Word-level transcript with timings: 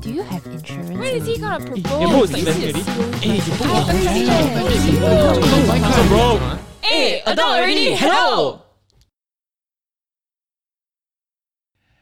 Do 0.00 0.12
you 0.12 0.22
have 0.22 0.46
insurance? 0.46 0.90
When 0.90 1.02
is 1.16 1.26
he 1.26 1.38
gonna 1.38 1.64
propose? 1.64 2.00
You 2.00 2.08
both 2.08 2.32
Like, 2.32 2.46
already? 2.46 2.80
Hey, 3.18 3.34
you 3.34 3.58
both 3.58 3.88
event 3.90 4.30
okay. 4.56 5.56
already? 5.66 5.92
So 5.92 6.08
bro. 6.08 6.58
Hey, 6.82 7.20
adult 7.26 7.48
already. 7.48 7.94
Hello. 7.96 8.62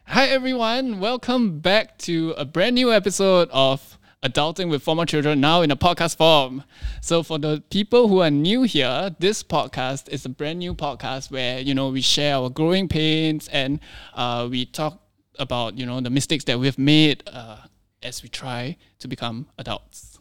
Hi 0.04 0.26
everyone, 0.26 1.00
welcome 1.00 1.60
back 1.60 1.98
to 2.00 2.34
a 2.36 2.44
brand 2.44 2.74
new 2.74 2.92
episode 2.92 3.48
of 3.50 3.98
Adulting 4.22 4.68
with 4.70 4.82
Former 4.82 5.06
Children 5.06 5.40
now 5.40 5.62
in 5.62 5.70
a 5.70 5.76
podcast 5.76 6.16
form. 6.16 6.64
So 7.00 7.22
for 7.22 7.38
the 7.38 7.62
people 7.70 8.08
who 8.08 8.20
are 8.20 8.30
new 8.30 8.62
here, 8.64 9.14
this 9.18 9.42
podcast 9.42 10.08
is 10.10 10.24
a 10.24 10.28
brand 10.28 10.58
new 10.58 10.74
podcast 10.74 11.30
where 11.30 11.60
you 11.60 11.74
know 11.74 11.88
we 11.88 12.02
share 12.02 12.36
our 12.36 12.50
growing 12.50 12.88
pains 12.88 13.48
and 13.48 13.80
uh, 14.14 14.46
we 14.50 14.66
talk 14.66 15.00
about 15.38 15.76
you 15.78 15.84
know 15.84 16.00
the 16.00 16.10
mistakes 16.10 16.44
that 16.44 16.58
we've 16.58 16.78
made 16.78 17.22
uh, 17.26 17.58
as 18.02 18.22
we 18.22 18.28
try 18.28 18.76
to 18.98 19.08
become 19.08 19.48
adults. 19.58 20.15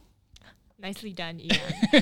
Nicely 0.78 1.14
done, 1.14 1.40
Yi 1.40 1.50
Yang. 1.50 2.02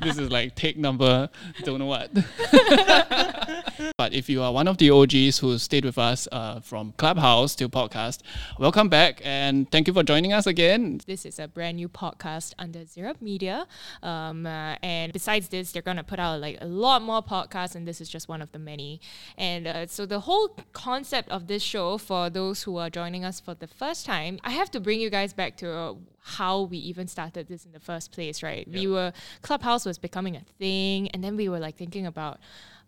this 0.00 0.18
is 0.18 0.30
like 0.30 0.54
take 0.54 0.76
number 0.76 1.28
don't 1.64 1.80
know 1.80 1.86
what. 1.86 2.14
but 3.98 4.14
if 4.14 4.30
you 4.30 4.40
are 4.40 4.52
one 4.52 4.68
of 4.68 4.78
the 4.78 4.90
OGs 4.90 5.40
who 5.40 5.58
stayed 5.58 5.84
with 5.84 5.98
us 5.98 6.28
uh, 6.30 6.60
from 6.60 6.92
Clubhouse 6.96 7.56
to 7.56 7.68
podcast, 7.68 8.20
welcome 8.60 8.88
back 8.88 9.20
and 9.24 9.68
thank 9.72 9.88
you 9.88 9.92
for 9.92 10.04
joining 10.04 10.32
us 10.32 10.46
again. 10.46 11.00
this 11.06 11.26
is 11.26 11.40
a 11.40 11.48
brand 11.48 11.76
new 11.76 11.88
podcast 11.88 12.54
under 12.56 12.78
ZYRUP 12.78 13.20
Media. 13.20 13.66
Um, 14.00 14.46
uh, 14.46 14.76
and 14.80 15.12
besides 15.12 15.48
this, 15.48 15.72
they're 15.72 15.82
going 15.82 15.96
to 15.96 16.04
put 16.04 16.20
out 16.20 16.40
like 16.40 16.58
a 16.60 16.66
lot 16.66 17.02
more 17.02 17.20
podcasts, 17.20 17.74
and 17.74 17.86
this 17.86 18.00
is 18.00 18.08
just 18.08 18.28
one 18.28 18.42
of 18.42 18.52
the 18.52 18.60
many. 18.60 19.00
And 19.36 19.66
uh, 19.66 19.86
so, 19.88 20.06
the 20.06 20.20
whole 20.20 20.56
concept 20.72 21.28
of 21.30 21.48
this 21.48 21.64
show, 21.64 21.98
for 21.98 22.30
those 22.30 22.62
who 22.62 22.76
are 22.76 22.90
joining 22.90 23.24
us 23.24 23.40
for 23.40 23.54
the 23.54 23.66
first 23.66 24.06
time, 24.06 24.38
I 24.44 24.50
have 24.50 24.70
to 24.70 24.78
bring 24.80 25.00
you 25.00 25.10
guys 25.10 25.32
back 25.32 25.56
to 25.58 25.72
uh, 25.72 25.94
how 26.26 26.62
we 26.62 26.76
even 26.78 27.06
started 27.06 27.46
this 27.46 27.64
in 27.64 27.70
the 27.72 27.78
first 27.80 28.10
place, 28.10 28.42
right? 28.42 28.66
We 28.68 28.88
were, 28.88 29.12
Clubhouse 29.42 29.86
was 29.86 29.96
becoming 29.96 30.34
a 30.34 30.42
thing, 30.58 31.08
and 31.10 31.22
then 31.22 31.36
we 31.36 31.48
were 31.48 31.60
like 31.60 31.76
thinking 31.76 32.04
about, 32.04 32.40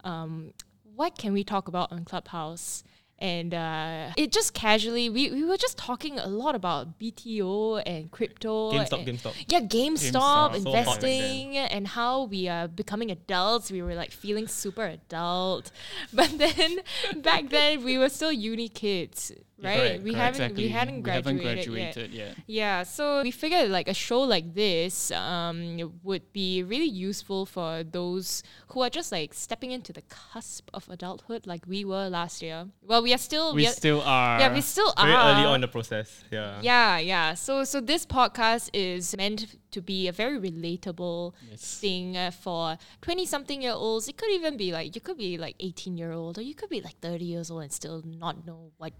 um, 0.03 0.53
what 0.97 1.17
can 1.17 1.33
we 1.33 1.45
talk 1.45 1.69
about 1.69 1.93
on 1.93 2.05
Clubhouse? 2.05 2.83
And 3.21 3.53
uh, 3.53 4.11
it 4.17 4.31
just 4.31 4.55
casually, 4.55 5.09
we, 5.11 5.31
we 5.33 5.45
were 5.45 5.57
just 5.57 5.77
talking 5.77 6.19
a 6.21 6.27
lot 6.29 6.55
about 6.55 7.01
BTO 7.01 7.83
and 7.85 8.11
crypto. 8.11 8.73
GameStop, 8.73 8.99
and- 9.09 9.19
GameStop. 9.19 9.45
Yeah, 9.49 9.61
GameStop, 9.61 10.13
GameStop. 10.13 10.63
So 10.63 10.71
investing, 10.75 11.57
and 11.57 11.87
how 11.89 12.25
we 12.25 12.49
are 12.49 12.69
becoming 12.69 13.11
adults. 13.11 13.71
We 13.73 13.83
were 13.83 13.95
like 13.95 14.11
feeling 14.13 14.47
super 14.49 14.85
adult. 14.85 15.71
But 16.13 16.39
then 16.39 16.79
back 17.23 17.51
then, 17.51 17.85
we 17.85 17.99
were 17.99 18.09
still 18.09 18.33
uni 18.33 18.69
kids, 18.69 19.33
right? 19.63 19.77
correct, 19.77 20.03
we 20.05 20.13
correct. 20.13 20.37
haven't 20.39 20.57
we 20.57 20.69
hadn't 20.69 21.03
graduated, 21.03 21.43
haven't 21.43 21.43
yet. 21.43 21.55
graduated 21.95 22.11
yet. 22.15 22.37
Yeah, 22.47 22.83
so 22.85 23.23
we 23.23 23.31
figured 23.31 23.71
like 23.71 23.89
a 23.89 23.95
show 23.95 24.21
like 24.21 24.55
this 24.55 25.11
um, 25.11 25.93
would 26.03 26.33
be 26.33 26.63
really 26.63 26.87
useful 26.89 27.47
for 27.47 27.83
those 27.85 28.43
who 28.69 28.83
are 28.83 28.91
just 28.91 29.11
like 29.13 29.35
stepping 29.35 29.71
into 29.73 29.93
the 29.93 30.03
cusp 30.03 30.69
of 30.75 30.89
adulthood, 30.89 31.47
like 31.47 31.63
we 31.67 31.85
were 31.85 32.09
last 32.09 32.43
year. 32.43 32.67
Well, 32.83 33.03
we 33.03 33.13
are 33.15 33.19
still 33.19 33.55
We 33.55 33.67
are- 33.67 33.71
still 33.73 34.01
are. 34.03 34.39
yeah 34.41 34.53
we 34.53 34.61
still 34.61 34.93
Very 34.97 35.13
are 35.13 35.33
early 35.33 35.45
on 35.45 35.55
in 35.57 35.61
the 35.63 35.69
process. 35.69 36.25
Yeah. 36.31 36.61
yeah, 36.63 36.99
yeah. 36.99 37.35
So, 37.35 37.65
so 37.65 37.81
this 37.81 38.07
podcast 38.07 38.71
is 38.73 39.17
meant 39.17 39.57
to 39.71 39.81
be 39.83 40.09
a 40.09 40.13
very 40.13 40.39
relatable 40.39 41.35
Yes. 41.51 41.79
thing 41.79 42.17
uh, 42.17 42.31
for 42.31 42.79
twenty-something-year-olds. 43.03 44.09
It 44.09 44.17
could 44.17 44.31
even 44.31 44.57
be 44.57 44.73
like 44.73 44.95
you 44.95 45.01
could 45.01 45.19
be 45.19 45.37
like 45.39 45.57
eighteen-year-old, 45.61 46.39
or 46.39 46.43
you 46.43 46.55
could 46.55 46.71
be 46.71 46.81
like 46.81 46.99
thirty 47.01 47.25
years 47.25 47.51
old 47.51 47.63
and 47.63 47.73
still 47.73 48.03
not 48.07 48.47
know 48.47 48.71
what, 48.79 48.93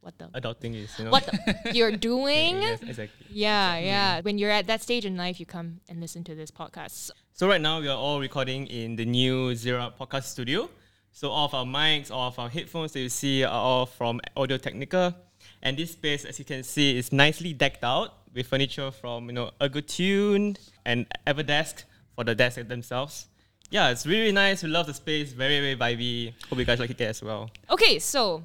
what 0.00 0.18
the 0.18 0.26
Adulting 0.28 0.74
is, 0.74 0.98
you 0.98 1.04
know. 1.04 1.10
what 1.10 1.26
the, 1.26 1.70
you're 1.74 1.92
doing. 1.96 2.62
Yes, 2.62 2.82
exactly. 2.82 3.26
Yeah, 3.30 3.78
yeah. 3.78 4.20
When 4.20 4.38
you're 4.38 4.50
at 4.50 4.66
that 4.66 4.82
stage 4.82 5.04
in 5.04 5.16
life, 5.16 5.40
you 5.40 5.46
come 5.46 5.80
and 5.88 6.00
listen 6.00 6.24
to 6.24 6.34
this 6.34 6.50
podcast. 6.50 7.10
So 7.32 7.48
right 7.48 7.60
now 7.60 7.80
we 7.80 7.88
are 7.88 7.96
all 7.96 8.20
recording 8.20 8.66
in 8.66 8.96
the 8.96 9.04
new 9.04 9.52
ZYRUP 9.54 9.96
Podcast 9.96 10.24
Studio. 10.24 10.68
So 11.12 11.30
all 11.30 11.46
of 11.46 11.54
our 11.54 11.64
mics, 11.64 12.10
all 12.10 12.28
of 12.28 12.38
our 12.38 12.48
headphones 12.48 12.92
that 12.92 13.00
you 13.00 13.08
see 13.08 13.44
are 13.44 13.50
all 13.50 13.86
from 13.86 14.20
Audio 14.36 14.56
Technica. 14.56 15.16
And 15.62 15.76
this 15.76 15.92
space, 15.92 16.24
as 16.24 16.38
you 16.38 16.44
can 16.44 16.62
see, 16.62 16.96
is 16.96 17.12
nicely 17.12 17.52
decked 17.52 17.82
out 17.82 18.14
with 18.34 18.46
furniture 18.46 18.90
from 18.90 19.26
you 19.26 19.32
know 19.32 19.50
Ergotune 19.60 20.56
and 20.84 21.06
Everdesk 21.26 21.84
for 22.14 22.24
the 22.24 22.34
desks 22.34 22.66
themselves. 22.68 23.26
Yeah, 23.70 23.90
it's 23.90 24.06
really, 24.06 24.20
really 24.20 24.32
nice. 24.32 24.62
We 24.62 24.70
love 24.70 24.86
the 24.86 24.94
space. 24.94 25.32
Very, 25.32 25.60
very 25.60 25.76
vibey. 25.76 26.32
Hope 26.48 26.58
you 26.58 26.64
guys 26.64 26.78
like 26.78 26.90
it 26.90 27.00
as 27.02 27.22
well. 27.22 27.50
Okay, 27.68 27.98
so 27.98 28.42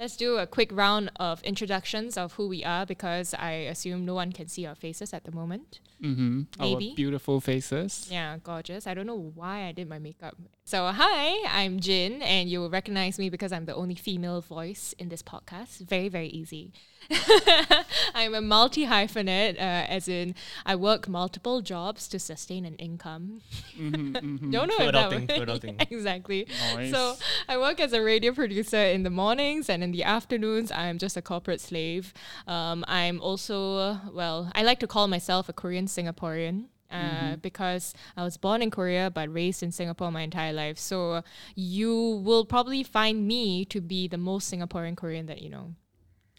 let's 0.00 0.16
do 0.16 0.38
a 0.38 0.46
quick 0.46 0.70
round 0.72 1.12
of 1.16 1.42
introductions 1.42 2.16
of 2.16 2.32
who 2.32 2.48
we 2.48 2.64
are 2.64 2.86
because 2.86 3.34
I 3.34 3.52
assume 3.52 4.06
no 4.06 4.14
one 4.14 4.32
can 4.32 4.48
see 4.48 4.64
our 4.66 4.74
faces 4.74 5.12
at 5.12 5.24
the 5.24 5.30
moment. 5.30 5.80
Mm-hmm. 6.02 6.42
Maybe. 6.58 6.90
Our 6.90 6.96
beautiful 6.96 7.40
faces. 7.42 8.08
Yeah, 8.10 8.38
gorgeous. 8.42 8.86
I 8.86 8.94
don't 8.94 9.06
know 9.06 9.32
why 9.34 9.64
I 9.66 9.72
did 9.72 9.88
my 9.88 9.98
makeup. 9.98 10.36
So, 10.64 10.86
hi, 10.92 11.44
I'm 11.48 11.80
Jin, 11.80 12.22
and 12.22 12.48
you 12.48 12.60
will 12.60 12.70
recognize 12.70 13.18
me 13.18 13.28
because 13.28 13.52
I'm 13.52 13.66
the 13.66 13.74
only 13.74 13.96
female 13.96 14.40
voice 14.40 14.94
in 14.98 15.08
this 15.08 15.20
podcast. 15.20 15.80
Very, 15.80 16.08
very 16.08 16.28
easy. 16.28 16.72
I'm 18.14 18.34
a 18.34 18.40
multi 18.40 18.86
hyphenate, 18.86 19.56
uh, 19.56 19.86
as 19.88 20.06
in 20.06 20.34
I 20.64 20.76
work 20.76 21.08
multiple 21.08 21.60
jobs 21.60 22.06
to 22.08 22.18
sustain 22.20 22.64
an 22.64 22.76
income. 22.76 23.40
Don't 23.76 24.52
know 24.52 24.66
True 24.66 24.86
if 24.86 24.92
that 24.92 24.94
adulting, 24.94 25.20
would- 25.20 25.28
true 25.28 25.46
adulting. 25.46 25.86
exactly. 25.90 26.46
Nice. 26.74 26.92
So 26.92 27.16
I 27.48 27.58
work 27.58 27.80
as 27.80 27.92
a 27.92 28.00
radio 28.00 28.32
producer 28.32 28.78
in 28.78 29.02
the 29.02 29.10
mornings, 29.10 29.68
and 29.68 29.82
in 29.82 29.89
the 29.92 30.04
afternoons, 30.04 30.70
I'm 30.72 30.98
just 30.98 31.16
a 31.16 31.22
corporate 31.22 31.60
slave. 31.60 32.12
Um, 32.46 32.84
I'm 32.88 33.20
also, 33.20 33.98
well, 34.12 34.50
I 34.54 34.62
like 34.62 34.80
to 34.80 34.86
call 34.86 35.08
myself 35.08 35.48
a 35.48 35.52
Korean 35.52 35.86
Singaporean. 35.86 36.66
Uh, 36.90 37.36
Because 37.36 37.94
I 38.16 38.24
was 38.24 38.36
born 38.36 38.62
in 38.62 38.70
Korea 38.70 39.10
but 39.10 39.32
raised 39.32 39.62
in 39.62 39.70
Singapore 39.70 40.10
my 40.10 40.22
entire 40.22 40.52
life. 40.52 40.76
So 40.76 41.22
you 41.54 42.20
will 42.24 42.44
probably 42.44 42.82
find 42.82 43.28
me 43.28 43.64
to 43.66 43.80
be 43.80 44.08
the 44.08 44.18
most 44.18 44.52
Singaporean 44.52 44.96
Korean 44.96 45.26
that 45.26 45.40
you 45.40 45.50
know. 45.50 45.74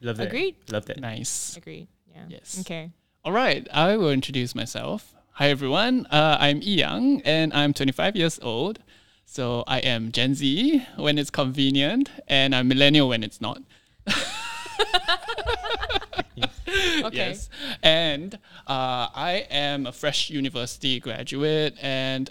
Love 0.02 0.18
that. 0.18 0.28
Agreed. 0.28 0.56
Love 0.70 0.86
that. 0.88 1.00
Nice. 1.00 1.56
Agreed. 1.56 1.88
Yeah. 2.14 2.26
Yes. 2.28 2.60
Okay. 2.62 2.92
All 3.24 3.32
right, 3.32 3.66
I 3.72 3.96
will 3.98 4.12
introduce 4.12 4.54
myself. 4.56 5.14
Hi 5.34 5.50
everyone, 5.50 6.06
uh, 6.08 6.38
I'm 6.40 6.62
Yi 6.62 6.76
Yang 6.80 7.22
and 7.24 7.54
I'm 7.54 7.72
25 7.74 8.16
years 8.18 8.40
old. 8.42 8.80
So 9.32 9.64
I 9.66 9.78
am 9.78 10.12
Gen 10.12 10.36
Z 10.36 10.86
when 10.98 11.18
it's 11.18 11.30
convenient 11.30 12.12
and 12.28 12.54
I'm 12.54 12.68
millennial 12.68 13.08
when 13.08 13.24
it's 13.24 13.40
not. 13.40 13.62
Okay. 17.04 17.18
Yes. 17.18 17.50
And 17.84 18.36
uh, 18.68 19.08
I 19.14 19.46
am 19.50 19.86
a 19.86 19.92
fresh 19.92 20.30
university 20.30 21.00
graduate 21.00 21.76
and 21.82 22.30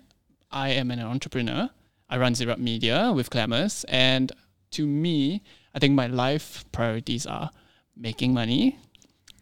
I 0.51 0.71
am 0.71 0.91
an 0.91 1.01
entrepreneur. 1.01 1.69
I 2.09 2.19
run 2.19 2.35
ZYRUP 2.35 2.59
Media 2.59 3.13
with 3.15 3.31
Clamus. 3.31 3.85
And 3.89 4.33
to 4.73 4.87
me, 4.87 5.43
I 5.75 5.79
think 5.79 5.95
my 5.95 6.07
life 6.07 6.65
priorities 6.73 7.27
are 7.27 7.51
making 7.97 8.33
money, 8.33 8.79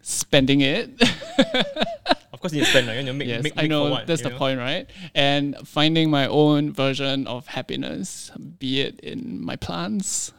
spending 0.03 0.61
it. 0.63 0.91
Of 2.39 2.43
course, 2.43 2.53
you 2.53 2.61
need 2.61 2.67
to 2.67 2.71
spend. 2.71 2.87
Right? 2.87 2.99
You 2.99 3.03
know, 3.03 3.13
make, 3.13 3.27
yes, 3.27 3.43
make, 3.43 3.55
I 3.57 3.63
make 3.63 3.65
for 3.65 3.69
know 3.75 3.91
what, 3.91 4.07
that's 4.07 4.23
the 4.23 4.31
know? 4.31 4.39
point, 4.39 4.61
right? 4.61 4.87
And 5.13 5.57
finding 5.67 6.09
my 6.09 6.29
own 6.29 6.73
version 6.73 7.27
of 7.27 7.49
happiness, 7.49 8.31
be 8.61 8.81
it 8.81 9.01
in 9.01 9.45
my 9.45 9.57
plants, 9.57 10.31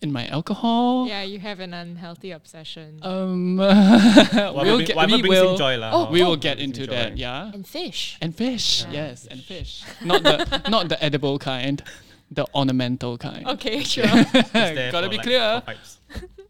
in 0.00 0.12
my 0.12 0.28
alcohol. 0.28 1.08
Yeah, 1.08 1.22
you 1.22 1.40
have 1.40 1.58
an 1.58 1.74
unhealthy 1.74 2.30
obsession. 2.30 3.00
Um, 3.02 3.56
we'll 3.56 4.86
get, 4.86 4.94
we 5.10 5.22
will, 5.22 5.56
joy, 5.58 5.76
lah. 5.76 5.90
Oh, 5.92 6.04
huh? 6.04 6.12
we 6.12 6.22
will 6.22 6.36
get 6.36 6.58
brings 6.58 6.78
him 6.78 6.84
into 6.84 6.86
joy. 6.86 6.94
that, 6.94 7.18
yeah. 7.18 7.50
and 7.52 7.66
fish. 7.66 8.16
And 8.20 8.30
fish, 8.30 8.84
Yeah. 8.84 9.10
yes, 9.10 9.26
and 9.26 9.42
fish. 9.42 9.82
Not 10.04 10.22
the 10.22 10.62
not 10.70 10.88
the 10.88 11.02
edible 11.02 11.40
kind, 11.40 11.82
the 12.30 12.46
ornamental 12.54 13.18
kind. 13.18 13.44
Okay, 13.58 13.82
sure. 13.92 14.06
Gotta 14.06 15.08
be 15.10 15.16
like, 15.18 15.26
clear. 15.26 15.62
for. 15.66 15.98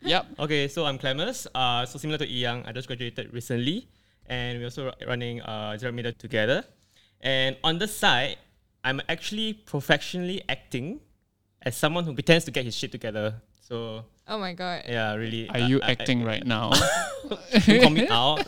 Yep. 0.02 0.26
Okay, 0.40 0.68
so 0.68 0.84
I'm 0.84 0.98
Clamus. 0.98 1.46
Uh, 1.54 1.86
so 1.86 1.98
similar 1.98 2.18
to 2.18 2.26
Yi 2.28 2.42
Yang, 2.42 2.64
I 2.66 2.72
just 2.72 2.86
graduated 2.86 3.32
recently, 3.32 3.88
and 4.28 4.58
we're 4.58 4.66
also 4.66 4.92
running 5.06 5.40
uh, 5.42 5.76
ZYRUP 5.78 5.94
Media 5.94 6.12
together. 6.12 6.64
And 7.20 7.56
on 7.64 7.78
the 7.78 7.88
side, 7.88 8.36
I'm 8.84 9.00
actually 9.08 9.52
professionally 9.54 10.42
acting 10.48 11.00
as 11.62 11.76
someone 11.76 12.04
who 12.04 12.14
pretends 12.14 12.44
to 12.44 12.50
get 12.50 12.64
his 12.64 12.76
shit 12.76 12.92
together. 12.92 13.34
So 13.60 14.04
oh 14.26 14.38
my 14.38 14.54
god. 14.54 14.84
yeah, 14.88 15.14
really. 15.14 15.48
Are 15.50 15.56
uh, 15.56 15.66
you 15.66 15.80
I- 15.82 15.90
acting 15.92 16.22
I, 16.22 16.26
right 16.26 16.46
now? 16.46 16.70
Don't 17.66 17.82
call 17.82 17.90
me 17.90 18.08
out. 18.08 18.46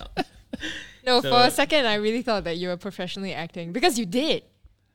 No, 1.04 1.20
So- 1.20 1.30
for 1.30 1.46
a 1.46 1.50
second, 1.50 1.86
I 1.86 1.94
really 1.94 2.22
thought 2.22 2.44
that 2.44 2.58
you 2.58 2.68
were 2.68 2.76
professionally 2.76 3.34
acting 3.34 3.72
because 3.72 3.98
you 3.98 4.06
did. 4.06 4.44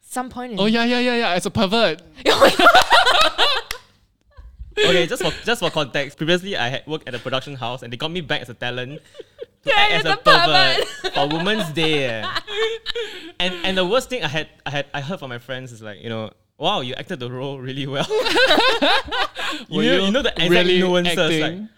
Some 0.07 0.29
point 0.29 0.53
in 0.53 0.59
oh 0.59 0.65
yeah, 0.65 0.85
yeah, 0.85 0.99
yeah, 0.99 1.15
yeah. 1.15 1.29
As 1.31 1.45
a 1.45 1.51
pervert. 1.51 2.01
okay, 4.77 5.07
just 5.07 5.23
for 5.23 5.31
just 5.45 5.59
for 5.61 5.69
context, 5.69 6.17
previously 6.17 6.55
I 6.57 6.69
had 6.69 6.87
worked 6.87 7.07
at 7.07 7.15
a 7.15 7.19
production 7.19 7.55
house, 7.55 7.81
and 7.83 7.91
they 7.91 7.97
got 7.97 8.11
me 8.11 8.21
back 8.21 8.41
as 8.41 8.49
a 8.49 8.53
talent 8.53 9.01
to 9.63 9.69
Yeah, 9.69 9.75
act 9.77 9.91
as 9.91 10.05
a 10.05 10.09
the 10.09 10.17
pervert 10.17 11.13
for 11.13 11.27
Women's 11.37 11.71
Day. 11.71 12.09
eh. 12.09 12.27
And 13.39 13.53
and 13.65 13.77
the 13.77 13.85
worst 13.85 14.09
thing 14.09 14.23
I 14.23 14.27
had 14.27 14.47
I 14.65 14.69
had 14.69 14.85
I 14.93 15.01
heard 15.01 15.19
from 15.19 15.29
my 15.29 15.39
friends 15.39 15.71
is 15.71 15.81
like 15.81 16.01
you 16.01 16.09
know. 16.09 16.31
Wow, 16.57 16.79
you 16.79 16.93
acted 16.93 17.19
the 17.19 17.29
role 17.29 17.59
really 17.59 17.85
well. 17.85 18.07
you, 19.67 19.75
Were 19.75 19.83
know, 19.83 20.05
you 20.05 20.11
know 20.11 20.21
the 20.21 20.31
exact 20.31 20.49
really 20.49 20.79
nuances. 20.79 21.17
Like, 21.17 21.43
acting? 21.43 21.69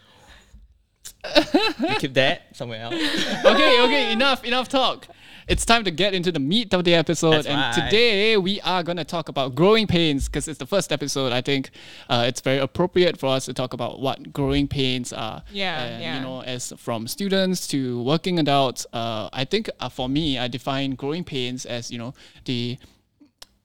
You 1.89 1.95
keep 1.97 2.13
that 2.13 2.55
somewhere 2.55 2.81
else. 2.81 2.93
okay, 3.45 3.81
okay, 3.81 4.11
enough, 4.11 4.43
enough 4.45 4.69
talk. 4.69 5.07
It's 5.47 5.65
time 5.65 5.85
to 5.85 5.91
get 5.91 6.13
into 6.13 6.29
the 6.29 6.39
meat 6.39 6.73
of 6.73 6.83
the 6.83 6.93
episode. 6.93 7.31
That's 7.31 7.47
and 7.47 7.57
right. 7.57 7.73
today 7.73 8.35
we 8.35 8.59
are 8.61 8.83
going 8.83 8.97
to 8.97 9.05
talk 9.05 9.29
about 9.29 9.55
growing 9.55 9.87
pains 9.87 10.27
because 10.27 10.45
it's 10.49 10.59
the 10.59 10.65
first 10.65 10.91
episode. 10.91 11.31
I 11.31 11.39
think 11.39 11.69
uh, 12.09 12.25
it's 12.27 12.41
very 12.41 12.57
appropriate 12.57 13.17
for 13.17 13.27
us 13.27 13.45
to 13.45 13.53
talk 13.53 13.71
about 13.71 14.01
what 14.01 14.33
growing 14.33 14.67
pains 14.67 15.13
are. 15.13 15.43
Yeah, 15.53 15.83
And, 15.83 16.01
yeah. 16.01 16.15
You 16.17 16.21
know, 16.21 16.41
as 16.41 16.73
from 16.77 17.07
students 17.07 17.65
to 17.69 18.03
working 18.03 18.39
adults, 18.39 18.85
uh, 18.91 19.29
I 19.31 19.45
think 19.45 19.69
uh, 19.79 19.87
for 19.87 20.09
me, 20.09 20.37
I 20.37 20.49
define 20.49 20.95
growing 20.95 21.23
pains 21.23 21.65
as, 21.65 21.91
you 21.91 21.97
know, 21.97 22.13
the 22.43 22.77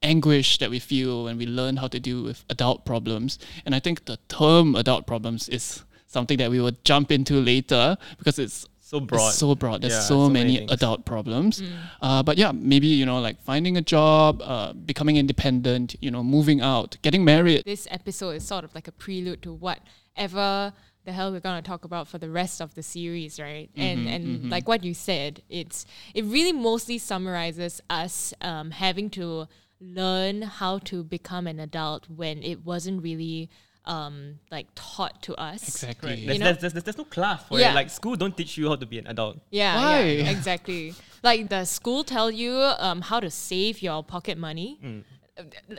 anguish 0.04 0.58
that 0.58 0.70
we 0.70 0.78
feel 0.78 1.24
when 1.24 1.36
we 1.36 1.46
learn 1.46 1.78
how 1.78 1.88
to 1.88 1.98
deal 1.98 2.22
with 2.22 2.44
adult 2.48 2.84
problems. 2.84 3.40
And 3.66 3.74
I 3.74 3.80
think 3.80 4.04
the 4.04 4.18
term 4.28 4.76
adult 4.76 5.04
problems 5.04 5.48
is 5.48 5.82
something 6.06 6.38
that 6.38 6.50
we 6.50 6.60
will 6.60 6.76
jump 6.84 7.10
into 7.10 7.40
later 7.40 7.96
because 8.18 8.38
it's 8.38 8.66
So 8.92 9.00
broad. 9.00 9.28
it's 9.28 9.38
so 9.38 9.54
broad. 9.54 9.80
There's 9.80 9.94
Yeah, 9.94 10.00
so, 10.00 10.26
so 10.26 10.28
many 10.28 10.54
many, 10.60 10.66
adult 10.70 11.06
problems. 11.06 11.62
Uh, 12.02 12.22
but 12.22 12.36
yeah, 12.36 12.52
maybe 12.52 12.88
you 12.88 13.06
know, 13.06 13.20
like 13.20 13.40
finding 13.40 13.78
a 13.78 13.80
job, 13.80 14.42
uh, 14.42 14.74
becoming 14.74 15.16
independent, 15.16 15.96
you 16.00 16.10
know, 16.10 16.22
moving 16.22 16.60
out, 16.60 16.98
getting 17.00 17.24
married. 17.24 17.62
This 17.64 17.88
episode 17.90 18.32
is 18.32 18.46
sort 18.46 18.64
of 18.64 18.74
like 18.74 18.88
a 18.88 18.92
prelude 18.92 19.40
to 19.42 19.52
whatever 19.54 20.74
the 21.04 21.12
hell 21.12 21.32
we're 21.32 21.40
gonna 21.40 21.62
talk 21.62 21.84
about 21.84 22.06
for 22.06 22.18
the 22.18 22.28
rest 22.28 22.60
of 22.60 22.74
the 22.74 22.82
series, 22.82 23.40
right? 23.40 23.70
and 23.76 24.06
and 24.06 24.50
like 24.50 24.68
what 24.68 24.84
you 24.84 24.92
said, 24.92 25.42
it's 25.48 25.86
it 26.14 26.24
really 26.26 26.52
mostly 26.52 26.98
summarizes 26.98 27.80
us 27.88 28.34
um, 28.42 28.72
having 28.72 29.08
to 29.10 29.46
learn 29.80 30.42
how 30.42 30.78
to 30.78 31.02
become 31.02 31.46
an 31.46 31.58
adult 31.58 32.08
when 32.10 32.42
it 32.42 32.64
wasn't 32.64 33.02
really 33.02 33.48
um, 33.84 34.38
like 34.50 34.66
taught 34.74 35.22
to 35.22 35.34
us. 35.34 35.62
Exactly. 35.62 36.26
Right. 36.26 36.38
There's, 36.40 36.58
there's, 36.58 36.72
there's, 36.72 36.84
there's 36.84 36.98
no 36.98 37.04
class 37.04 37.44
for 37.44 37.58
Yeah. 37.58 37.72
it. 37.72 37.74
Like 37.74 37.90
school 37.90 38.16
don't 38.16 38.36
teach 38.36 38.56
you 38.56 38.68
how 38.68 38.76
to 38.76 38.86
be 38.86 38.98
an 38.98 39.06
adult. 39.06 39.40
Yeah, 39.50 39.76
Why? 39.76 40.00
yeah, 40.02 40.30
exactly. 40.30 40.94
Like 41.22 41.48
the 41.48 41.64
school 41.64 42.04
tell 42.04 42.30
you 42.30 42.52
um, 42.78 43.00
how 43.02 43.20
to 43.20 43.30
save 43.30 43.82
your 43.82 44.02
pocket 44.02 44.38
money. 44.38 44.78
Uh, 44.84 44.88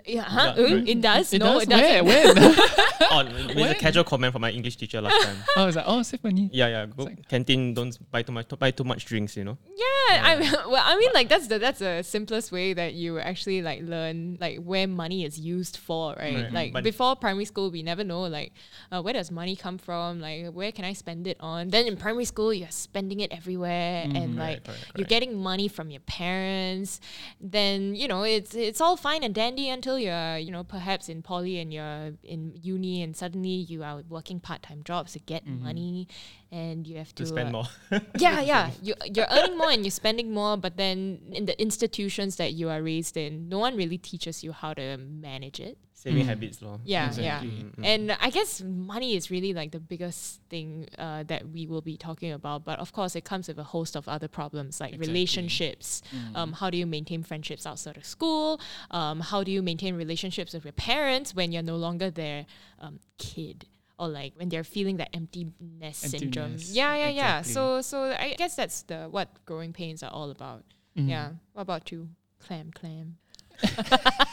yeah, 0.06 0.21
huh? 0.24 0.54
Yeah, 0.57 0.63
Uh, 0.63 0.75
right. 0.75 0.88
It 0.89 1.01
does. 1.01 1.33
It 1.33 1.39
no, 1.39 1.54
does? 1.54 1.63
it 1.63 1.69
doesn't. 1.69 2.06
Where? 2.06 2.33
When? 2.33 2.38
oh, 2.38 3.19
it's 3.50 3.56
When? 3.56 3.71
a 3.71 3.75
casual 3.75 4.04
comment 4.04 4.31
from 4.33 4.42
my 4.42 4.51
English 4.51 4.75
teacher 4.77 5.01
last 5.01 5.24
time. 5.25 5.38
I 5.57 5.65
was 5.65 5.75
like, 5.75 5.86
oh, 5.88 6.01
save 6.04 6.24
money. 6.24 6.50
Yeah, 6.54 6.68
yeah. 6.68 6.86
Go 6.86 7.07
canteen. 7.30 7.74
Don't 7.74 7.95
buy 8.12 8.21
too 8.24 8.31
much. 8.31 8.48
Buy 8.57 8.71
too 8.71 8.83
much 8.83 9.06
drinks. 9.06 9.38
You 9.38 9.44
know. 9.45 9.57
Yeah, 9.75 10.21
I 10.24 10.38
mean, 10.39 10.51
well, 10.69 10.83
I 10.86 10.98
mean, 10.98 11.12
like 11.13 11.30
that's 11.30 11.48
the 11.48 11.60
that's 11.60 11.80
the 11.80 12.01
simplest 12.04 12.51
way 12.51 12.74
that 12.74 12.94
you 12.94 13.19
actually 13.19 13.62
like 13.62 13.81
learn 13.83 14.38
like 14.39 14.57
where 14.60 14.88
money 14.88 15.24
is 15.25 15.39
used 15.39 15.77
for, 15.77 16.15
right? 16.18 16.36
Right. 16.36 16.54
Like 16.54 16.74
But- 16.74 16.83
before 16.83 17.15
primary 17.15 17.45
school, 17.45 17.69
we 17.71 17.83
never 17.83 18.04
know 18.04 18.21
like 18.24 18.54
uh, 18.92 19.01
where 19.01 19.13
does 19.13 19.30
money 19.31 19.56
come 19.56 19.77
from, 19.77 20.19
like 20.19 20.48
where 20.54 20.71
can 20.71 20.86
I 20.86 20.94
spend 20.94 21.27
it 21.27 21.38
on. 21.39 21.69
Then 21.69 21.86
in 21.88 21.98
primary 21.98 22.25
school, 22.25 22.54
you're 22.54 22.71
spending 22.71 23.19
it 23.19 23.31
everywhere, 23.31 24.04
and 24.04 24.36
like 24.36 24.44
Right, 24.44 24.63
correct, 24.65 24.92
you're 24.98 25.07
getting 25.07 25.38
money 25.38 25.68
from 25.68 25.89
your 25.92 26.01
parents. 26.01 27.00
Then 27.39 27.95
you 27.95 28.07
know 28.07 28.24
it's 28.24 28.54
it's 28.56 28.81
all 28.81 28.98
fine 28.98 29.24
and 29.24 29.33
dandy 29.33 29.52
until 29.57 29.97
you're 29.97 30.38
you 30.38 30.51
know 30.51 30.63
perhaps 30.63 31.09
in 31.09 31.21
poly 31.21 31.59
and 31.59 31.73
you're 31.73 32.13
in 32.23 32.53
uni, 32.61 33.01
and 33.01 33.15
suddenly 33.15 33.50
you 33.50 33.83
are 33.83 34.03
working 34.09 34.39
part 34.39 34.63
time 34.63 34.81
jobs 34.83 35.13
to 35.13 35.19
get 35.19 35.47
money, 35.47 36.07
and 36.51 36.88
you 36.88 36.97
have 36.97 37.13
to, 37.15 37.23
To 37.23 37.27
spend 37.27 37.50
uh, 37.50 37.51
more. 37.51 37.65
yeah, 38.17 38.41
yeah. 38.41 38.71
You, 38.81 38.95
you're 39.05 39.27
earning 39.29 39.57
more 39.57 39.69
and 39.71 39.83
you're 39.83 39.91
spending 39.91 40.33
more, 40.33 40.57
but 40.57 40.77
then 40.77 41.19
in 41.31 41.45
the 41.45 41.59
institutions 41.61 42.35
that 42.35 42.53
you 42.53 42.69
are 42.69 42.81
raised 42.81 43.15
in, 43.17 43.50
no 43.50 43.59
one 43.59 43.77
really 43.77 43.97
teaches 43.97 44.44
you 44.44 44.51
how 44.51 44.73
to 44.73 44.97
manage 44.97 45.59
it. 45.59 45.77
Saving 46.03 46.25
habits, 46.25 46.61
lor. 46.61 46.79
Yeah, 46.83 47.07
Exactly. 47.07 47.65
yeah. 47.77 47.85
And 47.91 48.11
I 48.19 48.29
guess 48.29 48.61
money 48.61 49.15
is 49.15 49.31
really 49.31 49.53
like 49.53 49.71
the 49.71 49.79
biggest 49.79 50.41
thing 50.50 50.89
uh, 50.97 51.23
that 51.31 51.47
we 51.50 51.65
will 51.65 51.81
be 51.81 51.95
talking 51.95 52.31
about. 52.33 52.65
But 52.65 52.79
of 52.79 52.91
course, 52.91 53.15
it 53.15 53.23
comes 53.23 53.47
with 53.47 53.57
a 53.57 53.63
host 53.63 53.95
of 53.95 54.07
other 54.09 54.27
problems 54.27 54.81
like 54.81 54.91
Exactly. 54.94 55.07
relationships. 55.13 56.01
Um, 56.35 56.51
how 56.53 56.69
do 56.69 56.77
you 56.77 56.85
maintain 56.85 57.23
friendships 57.23 57.65
outside 57.65 57.95
of 57.95 58.05
school? 58.05 58.59
Um, 58.91 59.21
how 59.21 59.44
do 59.45 59.51
you 59.51 59.61
maintain 59.61 59.95
relationships 59.95 60.53
with 60.53 60.65
your 60.65 60.73
parents 60.73 61.33
when 61.33 61.51
you're 61.53 61.63
no 61.63 61.77
longer 61.77 62.11
their 62.11 62.45
um, 62.79 63.00
kid? 63.17 63.65
Or 63.97 64.09
like 64.09 64.33
when 64.35 64.50
they're 64.50 64.65
feeling 64.65 64.97
that 64.97 65.09
emptiness, 65.13 65.97
syndrome. 66.00 66.45
Emptiness, 66.59 66.71
Yeah, 66.75 66.95
yeah, 66.95 67.09
yeah. 67.09 67.39
exactly. 67.39 67.53
So, 67.53 67.81
so 67.81 67.97
I 68.19 68.35
guess 68.38 68.55
that's 68.55 68.81
the 68.83 69.07
what 69.09 69.29
growing 69.45 69.71
pains 69.71 70.03
are 70.03 70.11
all 70.11 70.31
about. 70.31 70.63
Mm-hmm. 70.97 71.09
Yeah. 71.09 71.29
What 71.53 71.61
about 71.61 71.91
you, 71.94 72.09
clam, 72.39 72.71
clam? 72.71 73.17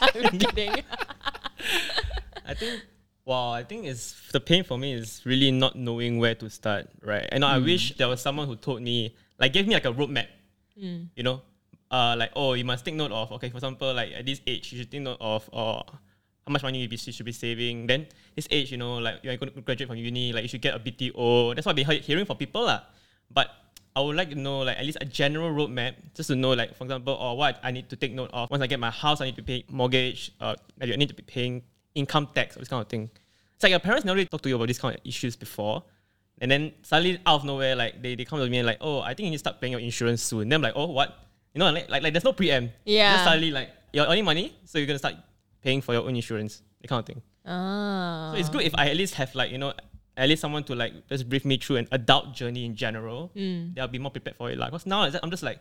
I'm 0.01 0.37
kidding. 0.39 0.83
I 2.51 2.53
think. 2.55 2.81
Wow, 3.23 3.51
I 3.51 3.63
think 3.63 3.85
it's 3.85 4.31
the 4.31 4.39
pain 4.39 4.63
for 4.63 4.77
me 4.77 4.93
is 4.93 5.21
really 5.25 5.51
not 5.51 5.75
knowing 5.75 6.17
where 6.17 6.33
to 6.35 6.49
start, 6.49 6.89
right? 7.05 7.27
And 7.31 7.45
I 7.45 7.59
wish 7.59 7.95
there 7.95 8.07
was 8.07 8.19
someone 8.19 8.47
who 8.47 8.55
told 8.55 8.81
me, 8.81 9.15
like, 9.37 9.53
gave 9.53 9.67
me 9.67 9.75
like 9.75 9.85
a 9.85 9.93
roadmap. 9.93 10.25
You 11.15 11.23
know, 11.23 11.41
uh, 11.91 12.15
like 12.17 12.31
oh, 12.35 12.53
you 12.53 12.65
must 12.65 12.83
take 12.83 12.95
note 12.95 13.11
of. 13.11 13.31
Okay, 13.33 13.49
for 13.49 13.57
example, 13.57 13.93
like 13.93 14.11
at 14.13 14.25
this 14.25 14.41
age, 14.47 14.71
you 14.73 14.79
should 14.79 14.89
take 14.89 15.01
note 15.01 15.17
of 15.21 15.47
or 15.53 15.83
how 16.47 16.51
much 16.51 16.63
money 16.63 16.81
you, 16.81 16.87
be, 16.87 16.97
you 16.97 17.13
should 17.13 17.25
be 17.25 17.31
saving. 17.31 17.85
Then 17.85 18.07
this 18.35 18.47
age, 18.49 18.71
you 18.71 18.77
know, 18.77 18.97
like 18.97 19.19
you're 19.21 19.37
going 19.37 19.51
to 19.53 19.61
graduate 19.61 19.87
from 19.87 19.97
uni, 19.97 20.33
like 20.33 20.43
you 20.43 20.49
should 20.49 20.61
get 20.61 20.73
a 20.73 20.79
BTO. 20.79 21.53
That's 21.53 21.65
what 21.65 21.77
I've 21.77 21.85
been 21.85 22.01
hearing 22.01 22.25
from 22.25 22.37
people, 22.37 22.63
lah. 22.63 22.81
But 23.29 23.49
I 23.95 24.01
would 24.01 24.15
like 24.15 24.29
to 24.29 24.35
know 24.35 24.59
like 24.59 24.77
at 24.77 24.85
least 24.85 24.97
a 25.01 25.05
general 25.05 25.51
roadmap, 25.51 25.95
just 26.15 26.27
to 26.27 26.35
know 26.35 26.53
like 26.53 26.75
for 26.75 26.85
example, 26.85 27.13
or 27.13 27.37
what 27.37 27.59
I 27.61 27.71
need 27.71 27.89
to 27.89 27.95
take 27.95 28.13
note 28.13 28.31
of. 28.33 28.49
Once 28.49 28.63
I 28.63 28.67
get 28.67 28.79
my 28.79 28.89
house, 28.89 29.21
I 29.21 29.25
need 29.25 29.35
to 29.35 29.43
pay 29.43 29.65
mortgage. 29.69 30.31
Uh, 30.39 30.55
I 30.81 30.85
need 30.85 31.09
to 31.09 31.15
be 31.15 31.23
paying 31.23 31.61
income 31.95 32.27
tax, 32.33 32.55
this 32.55 32.67
kind 32.67 32.81
of 32.81 32.89
thing. 32.89 33.09
It's 33.55 33.63
like 33.63 33.71
your 33.71 33.79
parents 33.79 34.05
never 34.05 34.15
really 34.15 34.27
talk 34.27 34.41
to 34.41 34.49
you 34.49 34.55
about 34.55 34.67
these 34.67 34.79
kind 34.79 34.95
of 34.95 35.01
issues 35.05 35.35
before. 35.35 35.83
And 36.39 36.49
then 36.49 36.73
suddenly 36.81 37.19
out 37.25 37.41
of 37.41 37.45
nowhere, 37.45 37.75
like 37.75 38.01
they, 38.01 38.15
they 38.15 38.25
come 38.25 38.39
to 38.39 38.49
me 38.49 38.57
and 38.57 38.65
like, 38.65 38.79
oh, 38.81 39.01
I 39.01 39.13
think 39.13 39.25
you 39.25 39.31
need 39.31 39.35
to 39.35 39.39
start 39.39 39.61
paying 39.61 39.71
your 39.71 39.79
insurance 39.79 40.23
soon. 40.23 40.49
Then 40.49 40.57
I'm 40.57 40.61
like, 40.63 40.73
oh, 40.75 40.87
what? 40.87 41.15
You 41.53 41.59
know, 41.59 41.69
like 41.69 41.89
like, 41.89 42.01
like 42.01 42.13
there's 42.13 42.23
no 42.23 42.33
preempt. 42.33 42.73
Yeah. 42.85 43.13
Just 43.13 43.25
suddenly 43.25 43.51
like 43.51 43.69
you're 43.93 44.07
earning 44.07 44.25
money, 44.25 44.55
so 44.65 44.77
you're 44.77 44.87
gonna 44.87 44.99
start 44.99 45.15
paying 45.61 45.81
for 45.81 45.93
your 45.93 46.03
own 46.03 46.15
insurance, 46.15 46.63
that 46.81 46.87
kind 46.87 46.99
of 46.99 47.05
thing. 47.05 47.21
Ah. 47.45 48.31
So 48.33 48.39
it's 48.39 48.49
good 48.49 48.61
if 48.61 48.73
I 48.75 48.89
at 48.89 48.97
least 48.97 49.13
have 49.15 49.35
like, 49.35 49.51
you 49.51 49.59
know, 49.59 49.73
at 50.17 50.29
least 50.29 50.41
someone 50.41 50.63
to 50.63 50.75
like 50.75 51.07
just 51.07 51.29
brief 51.29 51.45
me 51.45 51.57
through 51.57 51.77
an 51.77 51.87
adult 51.91 52.33
journey 52.33 52.65
in 52.65 52.75
general. 52.75 53.31
Mm. 53.35 53.75
They'll 53.75 53.87
be 53.87 53.99
more 53.99 54.11
prepared 54.11 54.37
for 54.37 54.49
it. 54.49 54.57
Like, 54.57 54.71
because 54.71 54.85
now 54.85 55.01
I'm 55.01 55.29
just 55.29 55.43
like 55.43 55.59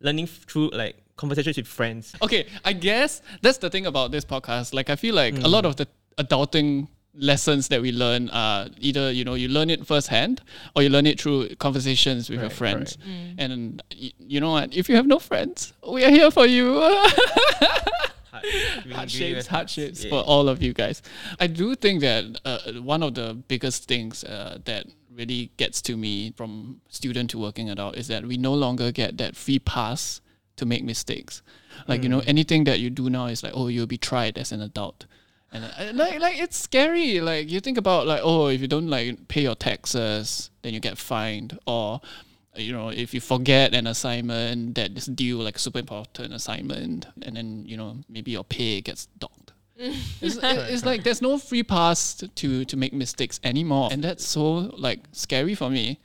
learning 0.00 0.26
through 0.26 0.70
like 0.70 0.96
conversations 1.16 1.56
with 1.56 1.66
friends. 1.66 2.14
Okay, 2.22 2.46
I 2.64 2.72
guess 2.72 3.22
that's 3.42 3.58
the 3.58 3.70
thing 3.70 3.86
about 3.86 4.10
this 4.10 4.24
podcast. 4.24 4.72
Like, 4.74 4.88
I 4.90 4.96
feel 4.96 5.14
like 5.14 5.34
a 5.42 5.48
lot 5.48 5.64
of 5.66 5.76
the 5.76 5.86
adulting 6.18 6.88
lessons 7.14 7.68
that 7.68 7.82
we 7.82 7.90
learn 7.90 8.30
are 8.30 8.68
either 8.78 9.10
you 9.10 9.24
know 9.24 9.34
you 9.34 9.48
learn 9.48 9.68
it 9.68 9.84
firsthand 9.84 10.40
or 10.76 10.82
you 10.82 10.88
learn 10.88 11.06
it 11.06 11.20
through 11.20 11.48
conversations 11.56 12.30
with 12.30 12.38
your 12.38 12.48
Right, 12.48 12.56
friends. 12.56 12.96
Mm. 12.98 13.34
And 13.38 13.82
you 14.18 14.40
know 14.40 14.52
what? 14.52 14.74
If 14.74 14.88
you 14.88 14.96
have 14.96 15.06
no 15.06 15.18
friends, 15.18 15.72
we 15.86 16.04
are 16.04 16.10
here 16.10 16.30
for 16.30 16.46
you. 16.46 16.74
Heart, 18.92 19.10
shapes, 19.10 19.46
heart 19.46 19.70
shapes 19.70 20.04
Yeah. 20.04 20.10
for 20.10 20.20
all 20.22 20.48
of 20.48 20.62
you 20.62 20.72
guys. 20.72 21.02
I 21.38 21.46
do 21.46 21.74
think 21.74 22.00
that 22.00 22.24
uh, 22.44 22.72
one 22.80 23.02
of 23.02 23.14
the 23.14 23.34
biggest 23.48 23.86
things 23.88 24.24
uh, 24.24 24.58
that 24.64 24.86
really 25.12 25.50
gets 25.56 25.82
to 25.82 25.96
me 25.96 26.32
from 26.36 26.80
student 26.88 27.30
to 27.30 27.38
working 27.38 27.68
adult 27.68 27.96
is 27.96 28.08
that 28.08 28.24
we 28.24 28.36
no 28.36 28.54
longer 28.54 28.92
get 28.92 29.18
that 29.18 29.36
free 29.36 29.58
pass 29.58 30.20
to 30.56 30.66
make 30.66 30.84
mistakes. 30.84 31.42
Like 31.88 32.02
you 32.02 32.08
know, 32.08 32.22
anything 32.26 32.64
that 32.64 32.80
you 32.80 32.90
do 32.90 33.08
now 33.10 33.26
is 33.26 33.42
like, 33.42 33.52
oh, 33.54 33.68
you'll 33.68 33.86
be 33.86 33.98
tried 33.98 34.36
as 34.38 34.52
an 34.52 34.60
adult. 34.60 35.06
And 35.52 35.64
uh, 35.64 35.92
like, 35.94 36.20
like 36.20 36.38
it's 36.38 36.56
scary. 36.56 37.20
Like 37.20 37.50
you 37.50 37.60
think 37.60 37.78
about 37.78 38.06
like, 38.06 38.20
oh, 38.22 38.48
if 38.48 38.60
you 38.60 38.68
don't 38.68 38.88
like 38.88 39.28
pay 39.28 39.42
your 39.42 39.54
taxes, 39.56 40.50
then 40.62 40.74
you 40.74 40.80
get 40.80 40.98
fined, 40.98 41.58
or 41.66 42.00
you 42.56 42.72
know, 42.72 42.88
if 42.90 43.14
you 43.14 43.20
forget 43.20 43.74
an 43.74 43.86
assignment 43.86 44.74
that 44.74 44.96
is 44.96 45.06
due, 45.06 45.40
like 45.40 45.58
super 45.58 45.78
important 45.78 46.34
assignment, 46.34 47.06
and 47.22 47.36
then 47.36 47.64
you 47.66 47.76
know 47.76 47.98
maybe 48.08 48.32
your 48.32 48.44
pay 48.44 48.80
gets 48.80 49.06
docked. 49.18 49.52
it's, 49.76 50.36
it's 50.42 50.84
like 50.84 51.04
there's 51.04 51.22
no 51.22 51.38
free 51.38 51.62
pass 51.62 52.14
to 52.34 52.64
to 52.64 52.76
make 52.76 52.92
mistakes 52.92 53.40
anymore, 53.44 53.88
and 53.92 54.04
that's 54.04 54.26
so 54.26 54.70
like 54.76 55.00
scary 55.12 55.54
for 55.54 55.70
me. 55.70 55.98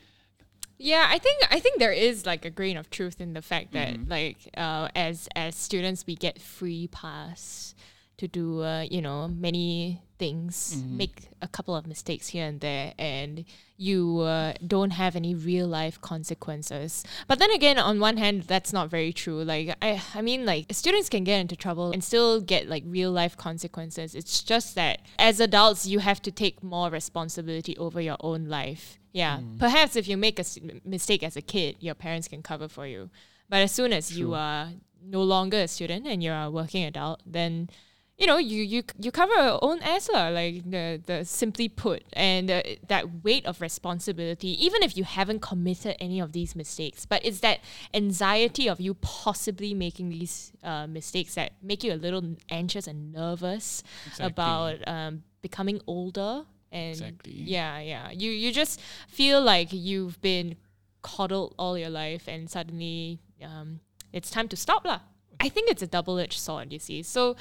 Yeah, 0.77 1.07
I 1.09 1.17
think 1.19 1.41
I 1.51 1.59
think 1.59 1.79
there 1.79 1.91
is 1.91 2.25
like 2.25 2.45
a 2.45 2.49
grain 2.49 2.77
of 2.77 2.89
truth 2.89 3.19
in 3.19 3.33
the 3.33 3.41
fact 3.41 3.71
that 3.73 3.95
Mm-hmm. 3.95 4.11
like 4.11 4.37
uh, 4.57 4.89
as 4.95 5.27
as 5.35 5.55
students 5.55 6.05
we 6.05 6.15
get 6.15 6.41
free 6.41 6.87
pass 6.87 7.75
to 8.17 8.27
do 8.27 8.61
uh, 8.61 8.81
you 8.89 9.01
know 9.01 9.27
many 9.27 10.01
things, 10.17 10.75
Mm-hmm. 10.77 10.97
make 10.97 11.27
a 11.41 11.47
couple 11.47 11.75
of 11.75 11.85
mistakes 11.87 12.29
here 12.29 12.45
and 12.47 12.59
there, 12.61 12.93
and 12.97 13.45
you 13.77 14.19
uh, 14.21 14.53
don't 14.65 14.91
have 14.91 15.15
any 15.15 15.35
real 15.35 15.67
life 15.67 15.99
consequences. 16.01 17.03
But 17.27 17.39
then 17.39 17.51
again, 17.51 17.77
on 17.77 17.99
one 17.99 18.17
hand, 18.17 18.43
that's 18.43 18.71
not 18.73 18.89
very 18.89 19.13
true. 19.13 19.43
Like 19.43 19.75
I 19.81 20.01
I 20.13 20.21
mean 20.21 20.45
like 20.45 20.65
students 20.71 21.09
can 21.09 21.23
get 21.23 21.39
into 21.39 21.55
trouble 21.55 21.91
and 21.91 22.03
still 22.03 22.41
get 22.41 22.67
like 22.67 22.83
real 22.85 23.11
life 23.11 23.35
consequences. 23.37 24.15
It's 24.15 24.41
just 24.43 24.75
that 24.75 24.99
as 25.19 25.39
adults 25.39 25.85
you 25.85 25.99
have 25.99 26.21
to 26.23 26.31
take 26.31 26.63
more 26.63 26.89
responsibility 26.89 27.77
over 27.77 27.99
your 28.01 28.17
own 28.19 28.47
life. 28.47 28.97
Yeah, 29.11 29.39
perhaps 29.59 29.95
if 29.95 30.07
you 30.09 30.17
make 30.17 30.39
a 30.39 30.45
mistake 30.83 31.23
as 31.23 31.37
a 31.37 31.41
kid, 31.41 31.77
your 31.79 31.95
parents 31.95 32.27
can 32.27 32.41
cover 32.41 32.67
for 32.67 32.85
you. 32.85 33.09
But 33.49 33.61
as 33.61 33.71
soon 33.71 33.93
as 33.93 34.17
you 34.17 34.33
are 34.33 34.69
no 35.01 35.21
longer 35.23 35.57
a 35.61 35.67
student 35.67 36.05
and 36.07 36.21
you're 36.23 36.35
a 36.35 36.49
working 36.51 36.83
adult, 36.83 37.21
then 37.25 37.69
you 38.17 38.25
know, 38.27 38.37
you 38.37 38.63
you 38.63 38.83
you 38.97 39.11
cover 39.11 39.33
your 39.35 39.59
own 39.61 39.81
ass 39.83 40.07
lah, 40.09 40.29
like 40.29 40.63
the 40.69 41.01
the 41.05 41.25
simply 41.25 41.67
put, 41.67 42.03
and 42.13 42.49
uh, 42.49 42.63
that 42.87 43.23
weight 43.23 43.45
of 43.45 43.59
responsibility, 43.59 44.55
even 44.65 44.83
if 44.83 44.95
you 44.95 45.03
haven't 45.03 45.41
committed 45.41 45.97
any 45.99 46.21
of 46.21 46.31
these 46.31 46.55
mistakes, 46.55 47.05
but 47.05 47.19
it's 47.25 47.41
that 47.41 47.59
anxiety 47.93 48.69
of 48.69 48.79
you 48.79 48.93
possibly 48.95 49.73
making 49.73 50.09
these 50.09 50.53
uh, 50.63 50.87
mistakes 50.87 51.35
that 51.35 51.51
make 51.61 51.83
you 51.83 51.91
a 51.91 51.99
little 51.99 52.23
anxious 52.49 52.87
and 52.87 53.11
nervous 53.11 53.83
Exactly. 54.07 54.25
about 54.25 54.87
um, 54.87 55.23
becoming 55.41 55.81
older. 55.85 56.45
And 56.71 56.91
Exactly. 56.91 57.33
yeah, 57.33 57.79
yeah, 57.79 58.11
you 58.11 58.31
you 58.31 58.51
just 58.51 58.79
feel 59.07 59.41
like 59.41 59.69
you've 59.71 60.19
been 60.21 60.55
coddled 61.01 61.53
all 61.59 61.77
your 61.77 61.89
life, 61.91 62.27
and 62.27 62.49
suddenly 62.49 63.19
um, 63.43 63.79
it's 64.13 64.31
time 64.31 64.47
to 64.49 64.55
stop 64.55 64.85
lah. 64.85 64.99
I 65.39 65.49
think 65.49 65.69
it's 65.69 65.81
a 65.81 65.87
double-edged 65.87 66.39
sword, 66.39 66.71
you 66.73 66.79
see. 66.79 67.03
So, 67.03 67.35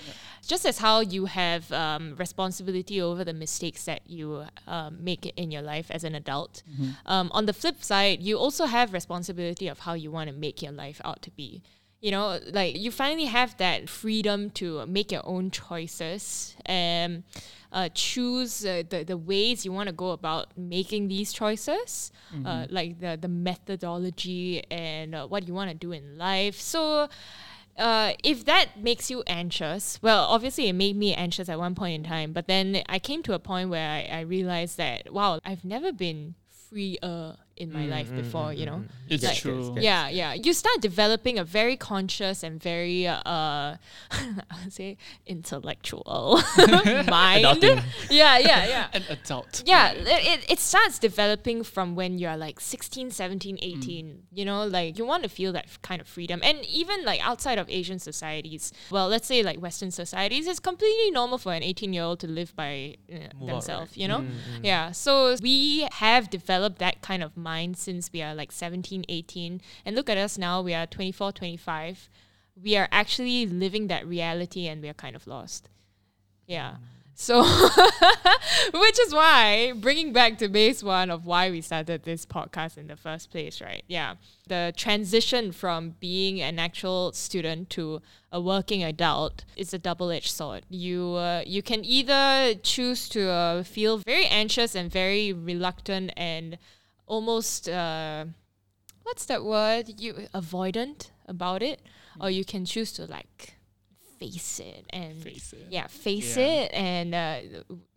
just 0.47 0.67
as 0.67 0.79
how 0.79 1.01
you 1.01 1.27
have 1.27 1.71
um, 1.73 2.15
responsibility 2.17 3.01
over 3.01 3.25
the 3.25 3.33
mistakes 3.33 3.85
that 3.85 4.03
you 4.07 4.45
um, 4.67 4.99
make 5.03 5.27
in 5.37 5.51
your 5.51 5.63
life 5.63 5.91
as 5.91 6.05
an 6.05 6.15
adult, 6.15 6.63
um, 7.07 7.31
on 7.33 7.47
the 7.47 7.53
flip 7.53 7.83
side, 7.83 8.23
you 8.23 8.37
also 8.39 8.67
have 8.67 8.93
responsibility 8.93 9.69
of 9.69 9.81
how 9.81 9.95
you 9.95 10.11
want 10.11 10.29
to 10.31 10.35
make 10.37 10.61
your 10.63 10.73
life 10.73 11.01
out 11.05 11.23
to 11.23 11.31
be. 11.31 11.63
You 12.01 12.11
know, 12.11 12.39
like 12.53 12.77
you 12.77 12.91
finally 12.91 13.25
have 13.27 13.57
that 13.57 13.89
freedom 13.89 14.51
to 14.61 14.85
make 14.87 15.11
your 15.11 15.23
own 15.25 15.51
choices 15.51 16.55
and 16.67 17.23
uh, 17.73 17.89
choose 17.95 18.65
uh, 18.67 18.83
the, 18.91 19.05
the 19.05 19.17
ways 19.17 19.65
you 19.65 19.73
want 19.73 19.89
to 19.89 19.93
go 19.95 20.11
about 20.11 20.49
making 20.59 21.09
these 21.09 21.33
choices, 21.33 22.13
uh, 22.45 22.67
like 22.69 23.01
the, 23.01 23.17
the 23.19 23.29
methodology 23.29 24.63
and 24.71 25.15
uh, 25.15 25.27
what 25.27 25.49
you 25.49 25.55
want 25.55 25.71
to 25.71 25.75
do 25.77 25.93
in 25.93 26.19
life. 26.19 26.61
So, 26.61 27.09
uh, 27.79 28.13
if 28.23 28.45
that 28.45 28.79
makes 28.81 29.11
you 29.11 29.23
anxious, 29.27 29.99
well, 30.03 30.25
obviously 30.25 30.69
it 30.69 30.75
made 30.75 30.97
me 30.97 31.15
anxious 31.15 31.49
at 31.49 31.59
one 31.59 31.75
point 31.75 31.95
in 31.95 32.09
time. 32.09 32.33
But 32.33 32.47
then 32.47 32.83
I 32.89 32.99
came 32.99 33.23
to 33.25 33.33
a 33.33 33.39
point 33.39 33.71
where 33.71 33.89
I, 33.89 34.19
I 34.19 34.21
realized 34.21 34.77
that 34.79 35.13
wow, 35.13 35.41
I've 35.45 35.65
never 35.65 35.93
been 35.93 36.35
freer 36.49 37.37
in 37.57 37.73
my 37.73 37.87
life 37.87 38.07
mm-hmm, 38.09 38.17
before. 38.17 38.53
You 38.53 38.67
know, 38.67 38.73
mm-hmm, 38.73 38.85
mm-hmm. 38.85 39.15
It's 39.15 39.25
Like- 39.25 39.39
true. 39.39 39.77
yeah, 39.79 40.09
yeah. 40.09 40.35
You 40.35 40.53
start 40.53 40.81
developing 40.81 41.39
a 41.39 41.45
very 41.45 41.77
conscious 41.77 42.43
and 42.43 42.63
very 42.63 43.07
uh, 43.07 43.21
I 44.11 44.57
would 44.63 44.73
say 44.73 44.97
intellectual 45.27 46.41
mind. 46.59 47.45
Adulting. 47.45 47.83
Yeah, 48.11 48.39
yeah, 48.39 48.67
yeah. 48.67 48.87
An 48.93 49.03
adult. 49.09 49.63
Yeah, 49.67 49.93
it, 49.93 50.07
it, 50.07 50.51
it 50.53 50.59
starts 50.59 50.99
developing 50.99 51.63
from 51.65 51.95
when 51.95 52.19
you're 52.19 52.37
like 52.37 52.61
16, 52.61 53.11
17, 53.11 53.57
mm. 53.57 53.79
18. 53.79 54.23
You 54.33 54.45
know, 54.45 54.65
like 54.67 54.99
you 54.99 55.05
want 55.05 55.23
to 55.23 55.29
feel 55.29 55.53
that 55.53 55.67
kind 55.83 56.01
of 56.01 56.09
freedom. 56.09 56.41
And 56.43 56.65
even 56.67 57.05
like 57.05 57.25
outside 57.27 57.59
of 57.59 57.69
Asian 57.69 57.99
societies, 57.99 58.73
well, 58.91 59.09
let's 59.09 59.27
say 59.27 59.43
like 59.43 59.59
Western 59.61 59.91
societies, 59.91 60.47
it's 60.47 60.61
completely 60.61 61.11
normal 61.11 61.39
for 61.39 61.53
an 61.53 61.63
18 61.63 61.93
year 61.93 62.03
old 62.03 62.21
to 62.21 62.27
live 62.27 62.55
by 62.57 62.97
uh, 63.13 63.47
themselves, 63.47 63.91
right? 63.93 63.97
you 63.97 64.07
mm, 64.07 64.09
know? 64.09 64.21
Mm. 64.21 64.61
Yeah, 64.63 64.93
so 64.93 65.37
we 65.43 65.89
have 65.93 66.31
developed 66.31 66.79
that 66.79 67.03
kind 67.03 67.23
of 67.23 67.37
mind 67.45 67.77
since 67.77 68.11
we 68.13 68.23
are 68.23 68.35
like 68.35 68.51
17, 68.51 69.05
18. 69.09 69.61
And 69.85 69.95
look 69.95 70.11
at 70.11 70.19
us 70.19 70.37
now, 70.37 70.63
we 70.63 70.75
are 70.75 70.87
24, 70.87 71.31
25. 71.31 72.11
We 72.61 72.77
are 72.77 72.89
actually 72.91 73.47
living 73.47 73.87
that 73.89 74.07
reality 74.07 74.67
and 74.67 74.83
we 74.83 74.89
are 74.89 74.95
kind 74.95 75.15
of 75.15 75.27
lost. 75.27 75.69
Yeah. 76.47 76.77
So, 77.17 77.43
which 78.75 78.99
is 79.01 79.15
why 79.15 79.73
bringing 79.77 80.13
back 80.13 80.37
to 80.39 80.49
base 80.49 80.83
one 80.83 81.11
of 81.11 81.27
why 81.27 81.49
we 81.51 81.61
started 81.61 82.03
this 82.03 82.27
podcast 82.27 82.77
in 82.77 82.89
the 82.89 82.97
first 82.97 83.31
place, 83.31 83.61
right? 83.61 83.85
Yeah. 83.87 84.15
The 84.49 84.73
transition 84.77 85.53
from 85.53 85.95
being 86.01 86.41
an 86.43 86.59
actual 86.59 87.13
student 87.13 87.71
to 87.71 88.03
a 88.33 88.41
working 88.41 88.83
adult 88.83 89.45
is 89.57 89.73
a 89.73 89.79
double-edged 89.79 90.31
sword. 90.31 90.65
You 90.69 91.15
uh, 91.15 91.45
you 91.47 91.63
can 91.63 91.85
either 91.85 92.55
choose 92.63 93.09
to 93.11 93.31
uh, 93.31 93.63
feel 93.63 93.99
very 93.99 94.27
anxious 94.27 94.75
and 94.75 94.91
very 94.91 95.33
reluctant 95.33 96.13
and 96.17 96.59
almost 97.07 97.69
uh, 97.69 98.25
what's 99.03 99.27
that 99.27 99.45
word? 99.45 100.01
You 100.01 100.29
avoidant 100.35 101.11
about 101.29 101.63
it, 101.63 101.81
or 102.21 102.31
you 102.31 102.45
can 102.45 102.65
choose 102.65 102.93
to 102.93 103.07
like 103.07 103.55
face 104.19 104.61
it 104.61 104.87
and 104.91 105.23
Face 105.23 105.53
it. 105.53 105.67
yeah, 105.71 105.87
face 105.89 106.37
Yeah. 106.37 106.45
it 106.65 106.73
and 106.73 107.15
uh, 107.15 107.37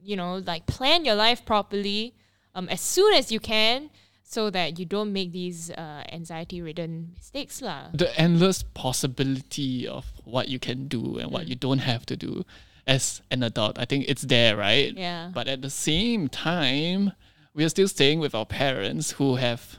you 0.04 0.16
know 0.16 0.38
like 0.46 0.66
plan 0.66 1.06
your 1.06 1.16
life 1.16 1.46
properly 1.46 2.16
um, 2.56 2.68
as 2.70 2.82
soon 2.82 3.14
as 3.14 3.32
you 3.32 3.40
can 3.40 3.90
so 4.24 4.50
that 4.50 4.78
you 4.80 4.86
don't 4.86 5.14
make 5.14 5.32
these 5.32 5.70
uh, 5.72 6.04
anxiety-ridden 6.12 7.14
mistakes 7.16 7.62
lah. 7.62 7.88
the 7.94 8.10
endless 8.20 8.64
possibility 8.74 9.88
of 9.88 10.06
what 10.26 10.50
you 10.50 10.60
can 10.60 10.88
do 10.88 11.18
and 11.18 11.30
Mm. 11.30 11.32
what 11.32 11.48
you 11.48 11.56
don't 11.56 11.80
have 11.80 12.06
to 12.08 12.18
do 12.18 12.44
as 12.86 13.22
an 13.32 13.44
adult. 13.44 13.78
I 13.80 13.86
think 13.86 14.06
it's 14.08 14.24
there, 14.24 14.58
right? 14.58 14.92
Yeah. 14.98 15.32
But 15.34 15.48
at 15.48 15.62
the 15.62 15.70
same 15.70 16.28
time, 16.30 17.14
we 17.58 17.66
are 17.66 17.70
still 17.70 17.88
staying 17.88 18.20
with 18.20 18.36
our 18.36 18.46
parents 18.46 19.12
who 19.18 19.36
have, 19.36 19.78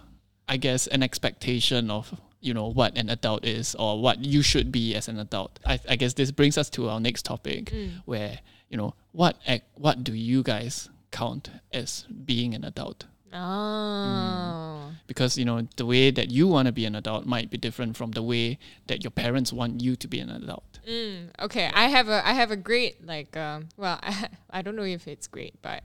I 0.49 0.56
guess, 0.56 0.88
an 0.88 1.02
expectation 1.02 1.90
of 1.90 2.20
you 2.40 2.52
know 2.54 2.68
what 2.68 2.97
an 2.99 3.08
adult 3.08 3.44
is 3.44 3.75
or 3.76 4.00
what 4.00 4.25
you 4.25 4.42
should 4.42 4.70
be 4.70 4.94
as 4.94 5.08
an 5.08 5.18
adult. 5.18 5.58
I, 5.64 5.80
I 5.88 5.97
guess 5.97 6.12
this 6.14 6.30
brings 6.30 6.58
us 6.58 6.68
to 6.70 6.88
our 6.88 7.00
next 7.00 7.25
topic, 7.25 7.66
Mm. 7.66 7.90
where 8.04 8.40
you 8.68 8.76
know 8.76 8.94
what 9.12 9.37
what 9.75 10.02
do 10.04 10.12
you 10.12 10.42
guys 10.42 10.88
count 11.12 11.50
as 11.73 12.04
being 12.25 12.54
an 12.54 12.64
adult? 12.64 13.06
Oh. 13.32 14.92
because 15.06 15.37
you 15.37 15.44
know 15.44 15.68
the 15.76 15.87
way 15.87 16.11
that 16.11 16.30
you 16.30 16.47
want 16.47 16.66
to 16.66 16.73
be 16.73 16.85
an 16.85 16.94
adult 16.94 17.26
might 17.26 17.50
be 17.50 17.58
different 17.58 17.97
from 17.97 18.12
the 18.12 18.23
way 18.23 18.58
that 18.87 19.04
your 19.04 19.11
parents 19.11 19.52
want 19.52 19.82
you 19.82 19.97
to 19.97 20.08
be 20.08 20.18
an 20.18 20.30
adult. 20.30 20.78
Mm, 20.88 21.30
okay, 21.40 21.70
I 21.75 21.88
have 21.88 22.08
a 22.08 22.26
I 22.26 22.32
have 22.32 22.50
a 22.50 22.56
great 22.56 23.04
like 23.06 23.37
um 23.37 23.68
well 23.76 23.99
I, 24.02 24.28
I 24.50 24.62
don't 24.62 24.76
know 24.76 24.82
if 24.82 25.06
it's 25.06 25.26
great, 25.26 25.61
but 25.62 25.82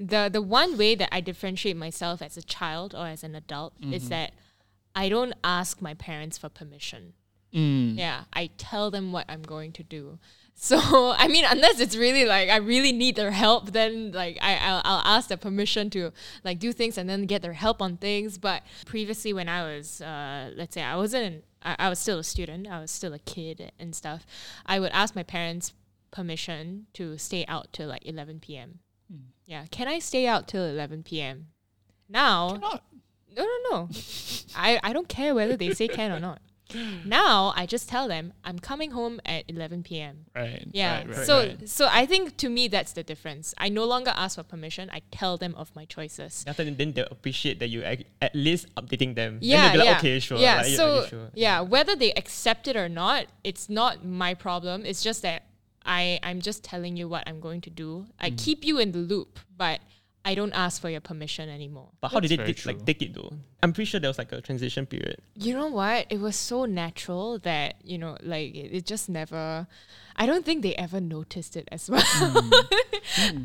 the 0.00 0.30
the 0.32 0.42
one 0.42 0.78
way 0.78 0.94
that 0.94 1.08
I 1.12 1.20
differentiate 1.20 1.76
myself 1.76 2.22
as 2.22 2.36
a 2.36 2.42
child 2.42 2.94
or 2.94 3.06
as 3.06 3.22
an 3.22 3.34
adult 3.34 3.74
is 3.82 4.08
that 4.08 4.32
I 4.94 5.10
don't 5.10 5.34
ask 5.44 5.82
my 5.82 5.92
parents 5.92 6.38
for 6.38 6.48
permission. 6.48 7.12
Mm. 7.54 7.98
Yeah, 7.98 8.24
I 8.32 8.50
tell 8.56 8.90
them 8.90 9.12
what 9.12 9.26
I'm 9.28 9.42
going 9.42 9.72
to 9.72 9.82
do. 9.82 10.18
So 10.66 11.12
I 11.16 11.28
mean, 11.28 11.44
unless 11.44 11.80
it's 11.80 11.96
really 11.96 12.24
like 12.24 12.48
I 12.48 12.56
really 12.56 12.90
need 12.90 13.14
their 13.14 13.30
help, 13.30 13.72
then 13.72 14.12
like 14.12 14.38
I 14.40 14.56
I'll, 14.56 14.80
I'll 14.84 15.02
ask 15.04 15.28
their 15.28 15.36
permission 15.36 15.90
to 15.90 16.12
like 16.44 16.58
do 16.58 16.72
things 16.72 16.96
and 16.96 17.10
then 17.10 17.26
get 17.26 17.42
their 17.42 17.52
help 17.52 17.82
on 17.82 17.98
things. 17.98 18.38
But 18.38 18.62
previously, 18.86 19.34
when 19.34 19.50
I 19.50 19.64
was 19.64 20.00
uh, 20.00 20.52
let's 20.56 20.72
say 20.74 20.82
I 20.82 20.96
wasn't 20.96 21.44
I, 21.62 21.76
I 21.78 21.88
was 21.90 21.98
still 21.98 22.18
a 22.18 22.24
student, 22.24 22.68
I 22.68 22.80
was 22.80 22.90
still 22.90 23.12
a 23.12 23.18
kid 23.18 23.70
and 23.78 23.94
stuff. 23.94 24.26
I 24.64 24.80
would 24.80 24.92
ask 24.92 25.14
my 25.14 25.22
parents 25.22 25.74
permission 26.10 26.86
to 26.94 27.18
stay 27.18 27.44
out 27.46 27.74
till 27.74 27.88
like 27.88 28.06
11 28.06 28.40
p.m. 28.40 28.78
Yeah, 29.44 29.66
can 29.70 29.88
I 29.88 29.98
stay 29.98 30.26
out 30.26 30.48
till 30.48 30.64
11 30.64 31.02
p.m. 31.02 31.48
Now 32.08 32.56
no, 33.36 33.44
no, 33.44 33.70
no. 33.70 33.88
I, 34.56 34.80
I 34.82 34.94
don't 34.94 35.08
care 35.08 35.34
whether 35.34 35.56
they 35.56 35.74
say 35.74 35.86
can 35.86 36.10
or 36.10 36.18
not. 36.18 36.40
Now 37.04 37.52
I 37.56 37.66
just 37.66 37.88
tell 37.88 38.08
them 38.08 38.32
I'm 38.44 38.58
coming 38.58 38.90
home 38.90 39.20
at 39.24 39.44
11 39.48 39.82
p.m. 39.84 40.26
Right. 40.34 40.66
Yeah. 40.72 40.98
Right, 40.98 41.08
right, 41.08 41.26
so 41.26 41.38
right. 41.38 41.68
so 41.68 41.88
I 41.90 42.06
think 42.06 42.36
to 42.38 42.48
me 42.48 42.68
that's 42.68 42.92
the 42.92 43.02
difference. 43.02 43.54
I 43.58 43.68
no 43.68 43.84
longer 43.84 44.12
ask 44.14 44.36
for 44.36 44.42
permission. 44.42 44.90
I 44.92 45.02
tell 45.10 45.36
them 45.36 45.54
of 45.56 45.74
my 45.76 45.84
choices. 45.84 46.44
After 46.46 46.64
then, 46.64 46.92
they'll 46.92 47.06
appreciate 47.10 47.60
that 47.60 47.68
you 47.68 47.82
at 47.82 48.34
least 48.34 48.74
updating 48.74 49.14
them. 49.14 49.38
Yeah, 49.40 49.72
be 49.72 49.78
like, 49.78 49.86
yeah. 49.86 49.98
okay, 49.98 50.18
sure. 50.18 50.38
Yeah, 50.38 50.56
like, 50.56 50.66
so 50.66 50.88
okay, 50.98 51.08
sure. 51.10 51.30
yeah, 51.34 51.60
whether 51.60 51.94
they 51.94 52.12
accept 52.14 52.66
it 52.68 52.76
or 52.76 52.88
not, 52.88 53.26
it's 53.44 53.68
not 53.68 54.04
my 54.04 54.34
problem. 54.34 54.84
It's 54.84 55.02
just 55.02 55.22
that 55.22 55.44
I 55.84 56.18
I'm 56.22 56.40
just 56.40 56.64
telling 56.64 56.96
you 56.96 57.08
what 57.08 57.24
I'm 57.28 57.40
going 57.40 57.60
to 57.62 57.70
do. 57.70 58.06
I 58.18 58.30
Mm. 58.30 58.38
keep 58.38 58.64
you 58.64 58.78
in 58.78 58.92
the 58.92 58.98
loop, 58.98 59.38
but 59.56 59.80
I 60.26 60.34
don't 60.34 60.52
ask 60.52 60.80
for 60.80 60.90
your 60.90 61.00
permission 61.00 61.48
anymore. 61.48 61.90
But 62.00 62.08
how 62.08 62.18
That's 62.18 62.30
did 62.30 62.40
they 62.40 62.42
very 62.42 62.54
take, 62.54 62.66
like 62.66 62.84
take 62.84 63.00
it 63.00 63.14
though? 63.14 63.32
I'm 63.62 63.72
pretty 63.72 63.88
sure 63.88 64.00
there 64.00 64.10
was 64.10 64.18
like 64.18 64.32
a 64.32 64.40
transition 64.40 64.84
period. 64.84 65.18
You 65.36 65.54
know 65.54 65.68
what? 65.68 66.06
It 66.10 66.20
was 66.20 66.34
so 66.34 66.64
natural 66.64 67.38
that, 67.40 67.76
you 67.84 67.96
know, 67.96 68.16
like 68.22 68.52
it, 68.52 68.74
it 68.74 68.86
just 68.86 69.08
never 69.08 69.68
I 70.16 70.26
don't 70.26 70.44
think 70.44 70.62
they 70.62 70.74
ever 70.74 71.00
noticed 71.00 71.56
it 71.56 71.68
as 71.70 71.88
well. 71.88 72.02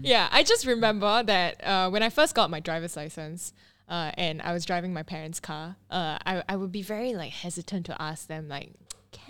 yeah, 0.02 0.28
I 0.32 0.42
just 0.42 0.66
remember 0.66 1.22
that 1.22 1.64
uh, 1.64 1.90
when 1.90 2.02
I 2.02 2.10
first 2.10 2.34
got 2.34 2.50
my 2.50 2.60
driver's 2.60 2.96
license, 2.96 3.54
uh, 3.88 4.12
and 4.16 4.42
I 4.42 4.54
was 4.54 4.66
driving 4.66 4.94
my 4.94 5.04
parents' 5.04 5.40
car, 5.40 5.76
uh, 5.92 6.18
I, 6.26 6.44
I 6.48 6.56
would 6.56 6.72
be 6.72 6.82
very 6.82 7.14
like 7.14 7.32
hesitant 7.32 7.86
to 7.88 8.02
ask 8.02 8.28
them 8.28 8.48
like 8.48 8.72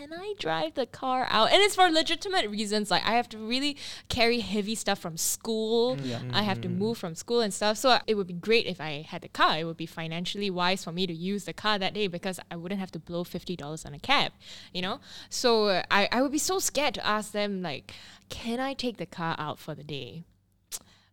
can 0.02 0.14
I 0.14 0.34
drive 0.40 0.74
the 0.74 0.88
car 0.88 1.28
out? 1.30 1.52
And 1.52 1.62
it's 1.62 1.76
for 1.76 1.88
legitimate 1.90 2.50
reasons. 2.50 2.90
Like 2.90 3.06
I 3.06 3.12
have 3.12 3.30
to 3.30 3.38
really 3.38 3.78
carry 4.10 4.40
heavy 4.40 4.74
stuff 4.74 4.98
from 4.98 5.16
school. 5.16 5.98
Mm, 5.98 6.34
I 6.34 6.42
have 6.42 6.60
to 6.62 6.68
mm-hmm. 6.68 6.80
move 6.80 6.98
from 6.98 7.14
school 7.14 7.42
and 7.42 7.54
stuff. 7.54 7.78
So 7.78 7.90
uh, 7.90 8.00
it 8.08 8.16
would 8.16 8.26
be 8.26 8.34
great 8.34 8.66
if 8.66 8.82
I 8.82 9.06
had 9.08 9.22
the 9.22 9.30
car. 9.30 9.60
It 9.60 9.66
would 9.66 9.78
be 9.78 9.86
financially 9.86 10.50
wise 10.50 10.84
for 10.84 10.92
me 10.92 11.06
to 11.06 11.14
use 11.14 11.46
the 11.46 11.54
car 11.54 11.78
that 11.78 11.94
day 11.94 12.08
because 12.08 12.40
I 12.50 12.56
wouldn't 12.56 12.80
have 12.80 12.92
to 12.94 13.00
blow 13.00 13.24
fifty 13.24 13.56
dollars 13.56 13.86
on 13.86 13.94
a 13.94 14.00
cab. 14.00 14.32
You 14.74 14.82
know. 14.82 15.00
So 15.30 15.66
uh, 15.68 15.84
I 15.92 16.10
I 16.12 16.24
would 16.24 16.32
be 16.32 16.40
so 16.40 16.58
scared 16.58 16.96
to 16.96 17.06
ask 17.06 17.32
them 17.32 17.62
like, 17.62 17.94
can 18.30 18.60
I 18.60 18.74
take 18.74 18.98
the 18.98 19.06
car 19.06 19.36
out 19.38 19.60
for 19.60 19.76
the 19.76 19.84
day? 19.84 20.24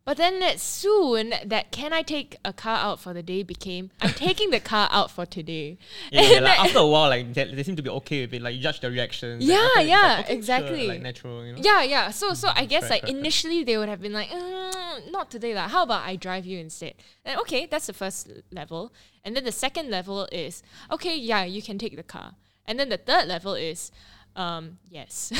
But 0.09 0.17
then 0.17 0.57
soon 0.57 1.35
that 1.45 1.71
can 1.71 1.93
I 1.93 2.01
take 2.01 2.39
a 2.43 2.55
car 2.55 2.79
out 2.79 2.99
for 2.99 3.13
the 3.13 3.23
day 3.23 3.43
became 3.43 3.91
I'm 4.01 4.15
taking 4.15 4.49
the 4.49 4.59
car 4.59 4.89
out 4.91 5.11
for 5.11 5.27
today. 5.27 5.77
Yeah, 6.11 6.23
yeah, 6.33 6.41
like 6.41 6.59
after 6.59 6.79
a 6.79 6.87
while, 6.87 7.11
like 7.11 7.35
they, 7.35 7.53
they 7.53 7.63
seem 7.63 7.77
to 7.77 7.83
be 7.83 7.91
okay 7.91 8.23
with 8.23 8.33
it. 8.33 8.41
Like 8.41 8.55
you 8.55 8.63
judge 8.63 8.81
the 8.81 8.91
reactions. 8.91 9.45
Yeah, 9.45 9.69
yeah, 9.81 10.01
like, 10.01 10.19
okay, 10.21 10.29
sure, 10.29 10.37
exactly. 10.39 10.87
like 10.87 11.03
natural, 11.03 11.45
you 11.45 11.53
know. 11.53 11.59
Yeah, 11.63 11.83
yeah. 11.83 12.11
So 12.11 12.33
so 12.33 12.49
I 12.55 12.65
guess 12.65 12.89
Correct, 12.89 12.91
like 12.91 13.03
correct. 13.03 13.19
initially 13.19 13.65
they 13.65 13.77
would 13.77 13.91
have 13.91 14.01
been 14.01 14.15
like, 14.15 14.31
mm, 14.31 15.11
not 15.11 15.31
today 15.31 15.55
lah. 15.55 15.69
How 15.69 15.83
about 15.83 16.07
I 16.07 16.17
drive 16.17 16.47
you 16.47 16.59
instead? 16.59 16.95
And 17.27 17.39
okay, 17.41 17.67
that's 17.67 17.87
the 17.87 17.93
first 17.93 18.33
level. 18.51 18.95
And 19.27 19.37
then 19.37 19.45
the 19.45 19.53
second 19.53 19.91
level 19.91 20.27
is 20.33 20.63
okay, 20.91 21.19
yeah, 21.19 21.45
you 21.45 21.61
can 21.61 21.77
take 21.77 21.97
the 21.97 22.03
car. 22.03 22.33
And 22.65 22.81
then 22.81 22.89
the 22.89 22.97
third 22.97 23.29
level 23.29 23.53
is, 23.53 23.93
um, 24.35 24.79
yes. 24.89 25.35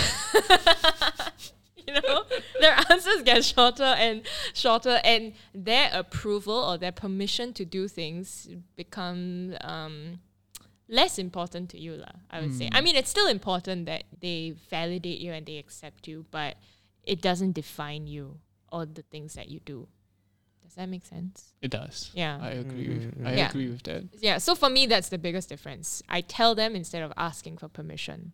you 1.95 1.95
know, 1.95 2.25
their 2.61 2.77
answers 2.91 3.23
get 3.23 3.45
shorter 3.45 3.83
and 3.99 4.23
shorter, 4.55 5.01
and 5.05 5.33
their 5.55 5.91
approval 5.93 6.55
or 6.55 6.77
their 6.79 6.93
permission 6.93 7.53
to 7.55 7.65
do 7.65 7.89
things 7.89 8.49
become 8.77 9.55
um, 9.63 10.21
less 10.89 11.19
important 11.19 11.71
to 11.71 11.81
you, 11.81 11.95
lah. 11.97 12.13
I 12.31 12.41
would 12.41 12.55
say. 12.55 12.69
I 12.73 12.81
mean, 12.81 12.97
it's 12.97 13.11
still 13.11 13.27
important 13.29 13.87
that 13.87 14.05
they 14.21 14.55
validate 14.71 15.19
you 15.21 15.33
and 15.33 15.47
they 15.47 15.59
accept 15.59 16.07
you, 16.09 16.27
but 16.31 16.57
it 17.05 17.21
doesn't 17.23 17.53
define 17.53 18.07
you 18.07 18.39
or 18.71 18.85
the 18.87 19.03
things 19.03 19.35
that 19.35 19.49
you 19.49 19.61
do. 19.61 19.89
Does 20.63 20.75
that 20.75 20.89
make 20.91 21.07
sense? 21.07 21.55
It 21.63 21.71
does. 21.71 22.11
Yeah. 22.15 22.39
I 22.43 22.51
agree 22.51 22.89
with 22.89 23.19
Mm, 23.19 23.27
I 23.27 23.37
Yeah. 23.37 23.49
agree 23.49 23.69
with 23.71 23.83
that. 23.85 24.05
Yeah, 24.21 24.37
so 24.37 24.55
for 24.55 24.69
me, 24.69 24.87
that's 24.87 25.09
the 25.09 25.17
biggest 25.17 25.49
difference. 25.49 26.03
I 26.09 26.21
tell 26.21 26.55
them 26.55 26.77
instead 26.77 27.03
of 27.03 27.13
asking 27.17 27.57
for 27.57 27.69
permission. 27.69 28.33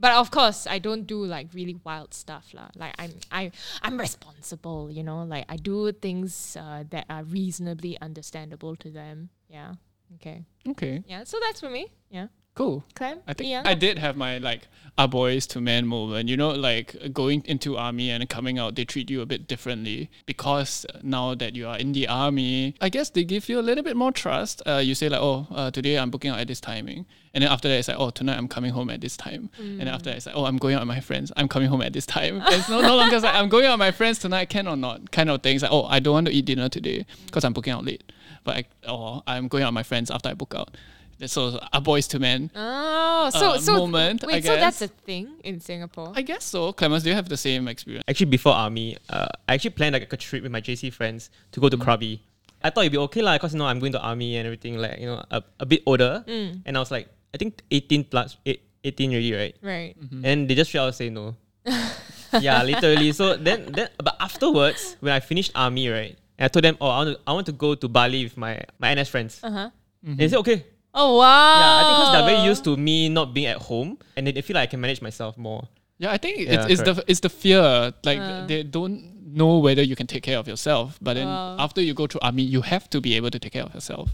But 0.00 0.12
of 0.12 0.30
course, 0.30 0.66
I 0.66 0.78
don't 0.78 1.06
do 1.06 1.24
like 1.24 1.48
really 1.54 1.76
wild 1.84 2.12
stuff, 2.14 2.52
lah. 2.54 2.68
Like 2.74 2.94
I'm, 2.98 3.12
I, 3.30 3.52
I'm 3.82 3.98
responsible, 3.98 4.90
you 4.90 5.02
know. 5.04 5.22
Like 5.22 5.46
I 5.48 5.56
do 5.56 5.92
things 5.92 6.56
uh, 6.58 6.84
that 6.90 7.06
are 7.08 7.22
reasonably 7.22 8.00
understandable 8.00 8.74
to 8.76 8.90
them. 8.90 9.30
Yeah. 9.48 9.74
Okay. 10.16 10.44
Okay. 10.68 11.02
Yeah. 11.06 11.24
So 11.24 11.38
that's 11.40 11.60
for 11.60 11.70
me. 11.70 11.88
Yeah. 12.10 12.28
Cool. 12.54 12.84
Clem. 12.94 13.20
I 13.26 13.32
think 13.32 13.50
yeah. 13.50 13.62
I 13.64 13.74
did 13.74 13.98
have 13.98 14.16
my 14.16 14.38
like 14.38 14.68
a 14.98 15.08
boys 15.08 15.46
to 15.46 15.60
men 15.60 15.86
moment. 15.86 16.28
You 16.28 16.36
know, 16.36 16.50
like 16.50 16.94
going 17.12 17.42
into 17.46 17.78
army 17.78 18.10
and 18.10 18.28
coming 18.28 18.58
out, 18.58 18.74
they 18.74 18.84
treat 18.84 19.10
you 19.10 19.22
a 19.22 19.26
bit 19.26 19.48
differently 19.48 20.10
because 20.26 20.84
now 21.02 21.34
that 21.34 21.56
you 21.56 21.66
are 21.66 21.78
in 21.78 21.92
the 21.92 22.08
army, 22.08 22.74
I 22.80 22.90
guess 22.90 23.08
they 23.08 23.24
give 23.24 23.48
you 23.48 23.58
a 23.58 23.62
little 23.62 23.82
bit 23.82 23.96
more 23.96 24.12
trust. 24.12 24.60
Uh, 24.66 24.82
you 24.84 24.94
say 24.94 25.08
like, 25.08 25.20
oh, 25.20 25.46
uh, 25.50 25.70
today 25.70 25.98
I'm 25.98 26.10
booking 26.10 26.30
out 26.30 26.40
at 26.40 26.48
this 26.48 26.60
timing, 26.60 27.06
and 27.32 27.42
then 27.42 27.50
after 27.50 27.68
that 27.68 27.78
it's 27.78 27.88
like, 27.88 27.98
oh, 27.98 28.10
tonight 28.10 28.36
I'm 28.36 28.48
coming 28.48 28.72
home 28.72 28.90
at 28.90 29.00
this 29.00 29.16
time, 29.16 29.48
and 29.58 29.80
then 29.80 29.88
after 29.88 30.10
that 30.10 30.16
it's 30.16 30.26
like, 30.26 30.36
oh, 30.36 30.44
I'm 30.44 30.58
going 30.58 30.74
out 30.74 30.82
with 30.82 30.88
my 30.88 31.00
friends, 31.00 31.32
I'm 31.36 31.48
coming 31.48 31.68
home 31.68 31.80
at 31.80 31.94
this 31.94 32.04
time. 32.04 32.42
it's 32.48 32.68
no, 32.68 32.82
no 32.82 32.96
longer 32.96 33.18
like 33.18 33.34
I'm 33.34 33.48
going 33.48 33.64
out 33.64 33.72
with 33.72 33.78
my 33.78 33.92
friends 33.92 34.18
tonight, 34.18 34.50
can 34.50 34.68
or 34.68 34.76
not, 34.76 35.10
kind 35.10 35.30
of 35.30 35.42
things. 35.42 35.62
Like, 35.62 35.72
oh, 35.72 35.84
I 35.84 36.00
don't 36.00 36.12
want 36.12 36.26
to 36.26 36.32
eat 36.34 36.44
dinner 36.44 36.68
today 36.68 37.06
because 37.24 37.44
I'm 37.44 37.54
booking 37.54 37.72
out 37.72 37.86
late, 37.86 38.12
but 38.44 38.56
I, 38.56 38.90
or 38.90 39.22
I'm 39.26 39.48
going 39.48 39.64
out 39.64 39.68
with 39.68 39.74
my 39.74 39.82
friends 39.82 40.10
after 40.10 40.28
I 40.28 40.34
book 40.34 40.54
out. 40.54 40.76
So, 41.26 41.58
a 41.72 41.80
boys 41.80 42.06
to 42.08 42.18
men. 42.18 42.50
Oh, 42.54 43.30
so 43.30 43.52
uh, 43.52 43.58
so 43.58 43.86
moment, 43.86 44.24
wait, 44.26 44.36
I 44.36 44.40
so 44.40 44.56
that's 44.56 44.80
guess. 44.80 44.90
a 44.90 44.92
thing 45.06 45.28
in 45.44 45.60
Singapore. 45.60 46.12
I 46.16 46.22
guess 46.22 46.44
so. 46.44 46.72
Clamus, 46.72 47.02
do 47.02 47.10
you 47.10 47.14
have 47.14 47.28
the 47.28 47.36
same 47.36 47.68
experience? 47.68 48.04
Actually, 48.08 48.26
before 48.26 48.52
army, 48.54 48.96
uh, 49.08 49.26
I 49.48 49.54
actually 49.54 49.70
planned 49.70 49.92
like 49.94 50.12
a 50.12 50.16
trip 50.16 50.42
with 50.42 50.50
my 50.52 50.60
JC 50.60 50.92
friends 50.92 51.30
to 51.52 51.60
go 51.60 51.68
to 51.68 51.76
Mm. 51.78 51.84
Krabi. 51.84 52.20
I 52.62 52.70
thought 52.70 52.82
it'd 52.82 52.92
be 52.92 52.98
okay 53.10 53.22
lah, 53.22 53.38
cause 53.38 53.52
you 53.54 53.58
know 53.58 53.66
I'm 53.66 53.78
going 53.78 53.92
to 53.92 54.00
army 54.00 54.36
and 54.36 54.46
everything. 54.46 54.78
Like 54.78 54.98
you 54.98 55.06
know, 55.06 55.22
a, 55.30 55.42
a 55.60 55.66
bit 55.66 55.82
older, 55.86 56.24
Mm. 56.26 56.62
and 56.66 56.76
I 56.76 56.80
was 56.80 56.90
like, 56.90 57.08
I 57.34 57.38
think 57.38 57.62
18 57.70 58.04
plus, 58.04 58.36
eight, 58.46 58.62
18 58.84 59.10
already, 59.10 59.32
right? 59.34 59.56
right. 59.62 59.96
And 60.24 60.48
they 60.50 60.54
just 60.54 60.70
straight 60.70 60.80
out 60.82 60.94
say 60.94 61.10
no. 61.10 61.36
yeah, 62.40 62.62
literally. 62.62 63.12
So 63.12 63.36
then, 63.36 63.70
then, 63.72 63.88
but 64.02 64.16
afterwards, 64.20 64.96
when 65.00 65.12
I 65.12 65.20
finished 65.20 65.52
army, 65.54 65.88
right, 65.88 66.16
and 66.38 66.44
I 66.44 66.48
told 66.48 66.64
them, 66.64 66.76
oh, 66.80 66.88
I 66.88 66.96
want 67.04 67.08
to, 67.14 67.20
I 67.26 67.32
want 67.32 67.46
to 67.46 67.52
go 67.52 67.74
to 67.74 67.86
Bali 67.88 68.24
with 68.24 68.36
my 68.36 68.60
my 68.78 68.94
NS 68.94 69.08
friends. 69.08 69.40
Uh 69.42 69.50
huh. 69.50 69.70
And 70.04 70.18
they 70.18 70.26
said, 70.28 70.38
okay. 70.42 70.66
Oh 70.94 71.16
wow. 71.18 71.58
Yeah, 71.60 71.76
I 71.76 71.82
think 71.84 71.96
because 71.98 72.12
they're 72.12 72.36
very 72.36 72.46
used 72.48 72.64
to 72.64 72.76
me 72.76 73.08
not 73.08 73.32
being 73.34 73.46
at 73.46 73.58
home, 73.58 73.98
and 74.16 74.26
they, 74.26 74.32
they 74.32 74.42
feel 74.42 74.54
like 74.54 74.68
I 74.68 74.70
can 74.70 74.80
manage 74.80 75.00
myself 75.00 75.36
more. 75.38 75.68
Yeah, 75.98 76.10
I 76.12 76.18
think 76.18 76.40
Yeah, 76.40 76.66
it's, 76.66 76.80
it's 76.80 76.82
the 76.82 77.04
it's 77.06 77.20
the 77.20 77.28
fear. 77.30 77.92
Like 78.04 78.18
Uh. 78.18 78.46
they 78.46 78.62
don't 78.62 79.10
know 79.32 79.58
whether 79.58 79.82
you 79.82 79.96
can 79.96 80.06
take 80.06 80.22
care 80.22 80.38
of 80.38 80.46
yourself. 80.46 80.98
But 81.00 81.14
then 81.14 81.26
Wow. 81.26 81.56
after 81.58 81.80
you 81.80 81.94
go 81.94 82.06
through 82.06 82.20
army, 82.20 82.42
you 82.42 82.60
have 82.62 82.90
to 82.90 83.00
be 83.00 83.16
able 83.16 83.30
to 83.30 83.38
take 83.38 83.52
care 83.52 83.62
of 83.64 83.72
yourself. 83.74 84.10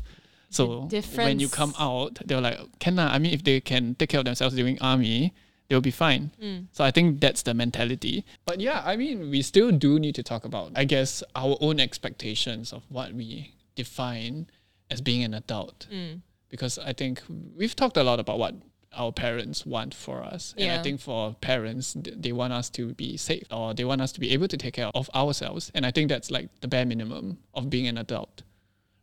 So 0.50 0.88
when 1.16 1.40
you 1.40 1.48
come 1.48 1.74
out, 1.78 2.18
they're 2.24 2.40
like, 2.40 2.58
can 2.78 2.96
lah. 2.96 3.08
I 3.12 3.18
mean, 3.18 3.32
if 3.34 3.42
they 3.44 3.60
can 3.60 3.94
take 3.96 4.08
care 4.10 4.20
of 4.20 4.24
themselves 4.24 4.54
during 4.54 4.80
army, 4.80 5.34
they'll 5.68 5.82
be 5.82 5.90
fine. 5.90 6.30
Mm. 6.40 6.66
So 6.72 6.84
I 6.84 6.90
think 6.90 7.20
that's 7.20 7.42
the 7.42 7.52
mentality. 7.52 8.24
But 8.46 8.60
yeah, 8.60 8.80
I 8.84 8.96
mean, 8.96 9.28
we 9.30 9.42
still 9.42 9.70
do 9.72 9.98
need 9.98 10.14
to 10.14 10.22
talk 10.22 10.44
about, 10.46 10.72
I 10.74 10.84
guess, 10.84 11.22
our 11.34 11.58
own 11.60 11.80
expectations 11.80 12.72
of 12.72 12.84
what 12.88 13.12
we 13.12 13.52
define 13.74 14.46
as 14.90 15.02
being 15.02 15.22
an 15.22 15.34
adult. 15.34 15.86
Mm. 15.92 16.22
Because 16.48 16.78
I 16.78 16.92
think 16.92 17.22
we've 17.56 17.76
talked 17.76 17.96
a 17.96 18.02
lot 18.02 18.20
about 18.20 18.38
what 18.38 18.54
our 18.96 19.12
parents 19.12 19.66
want 19.66 19.94
for 19.94 20.22
us. 20.22 20.54
And 20.56 20.70
I 20.72 20.82
think 20.82 21.00
for 21.00 21.34
parents, 21.40 21.94
they 21.96 22.32
want 22.32 22.52
us 22.52 22.70
to 22.70 22.94
be 22.94 23.16
safe 23.16 23.44
or 23.50 23.74
they 23.74 23.84
want 23.84 24.00
us 24.00 24.12
to 24.12 24.20
be 24.20 24.32
able 24.32 24.48
to 24.48 24.56
take 24.56 24.74
care 24.74 24.90
of 24.94 25.10
ourselves. 25.14 25.70
And 25.74 25.84
I 25.84 25.90
think 25.90 26.08
that's 26.08 26.30
like 26.30 26.48
the 26.60 26.68
bare 26.68 26.86
minimum 26.86 27.38
of 27.54 27.68
being 27.68 27.86
an 27.86 27.98
adult, 27.98 28.42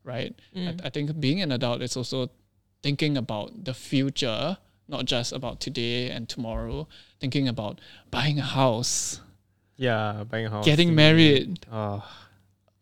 right? 0.03 0.33
Mm. 0.55 0.81
I, 0.81 0.87
I 0.87 0.89
think 0.89 1.19
being 1.19 1.41
an 1.41 1.51
adult 1.51 1.81
is 1.81 1.95
also 1.95 2.31
thinking 2.81 3.15
about 3.15 3.65
the 3.65 3.73
future, 3.73 4.57
not 4.87 5.05
just 5.05 5.31
about 5.31 5.59
today 5.59 6.09
and 6.09 6.27
tomorrow, 6.27 6.87
thinking 7.19 7.47
about 7.47 7.79
buying 8.11 8.39
a 8.39 8.43
house, 8.43 9.21
Yeah, 9.77 10.23
buying 10.29 10.47
a 10.47 10.49
house, 10.49 10.65
getting 10.65 10.95
married, 10.95 11.65
Oh, 11.71 12.03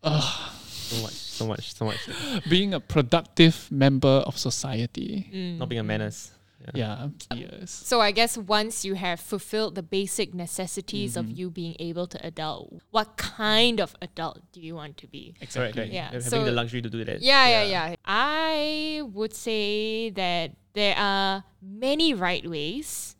ugh, 0.02 0.50
so 0.66 1.02
much, 1.02 1.23
so 1.34 1.46
much, 1.46 1.74
so 1.74 1.84
much. 1.84 1.98
being 2.48 2.74
a 2.74 2.80
productive 2.80 3.68
member 3.70 4.22
of 4.26 4.38
society. 4.38 5.30
Mm. 5.32 5.58
Not 5.58 5.68
being 5.68 5.80
a 5.80 5.84
menace. 5.84 6.30
Yeah, 6.72 7.08
yes. 7.34 7.68
So 7.70 8.00
I 8.00 8.10
guess 8.10 8.38
once 8.38 8.86
you 8.86 8.94
have 8.94 9.20
fulfilled 9.20 9.74
the 9.74 9.82
basic 9.82 10.32
necessities 10.32 11.14
of 11.14 11.26
Mm-hmm. 11.26 11.36
you 11.36 11.50
being 11.50 11.76
able 11.78 12.06
to 12.06 12.16
adult, 12.26 12.80
what 12.90 13.18
kind 13.18 13.80
of 13.80 13.94
adult 14.00 14.40
do 14.52 14.62
you 14.62 14.74
want 14.74 14.96
to 14.98 15.06
be? 15.06 15.34
Correct, 15.52 15.74
correct. 15.76 15.92
Yeah, 15.92 16.06
Having 16.06 16.22
so- 16.22 16.42
the 16.44 16.52
luxury 16.52 16.80
to 16.80 16.88
do 16.88 17.04
that. 17.04 17.20
Yeah, 17.20 17.48
yeah, 17.48 17.64
yeah. 17.64 17.96
I 18.06 19.02
would 19.12 19.34
say 19.34 20.08
that 20.16 20.52
there 20.72 20.96
are 20.96 21.44
many 21.60 22.14
right 22.14 22.48
ways, 22.48 23.14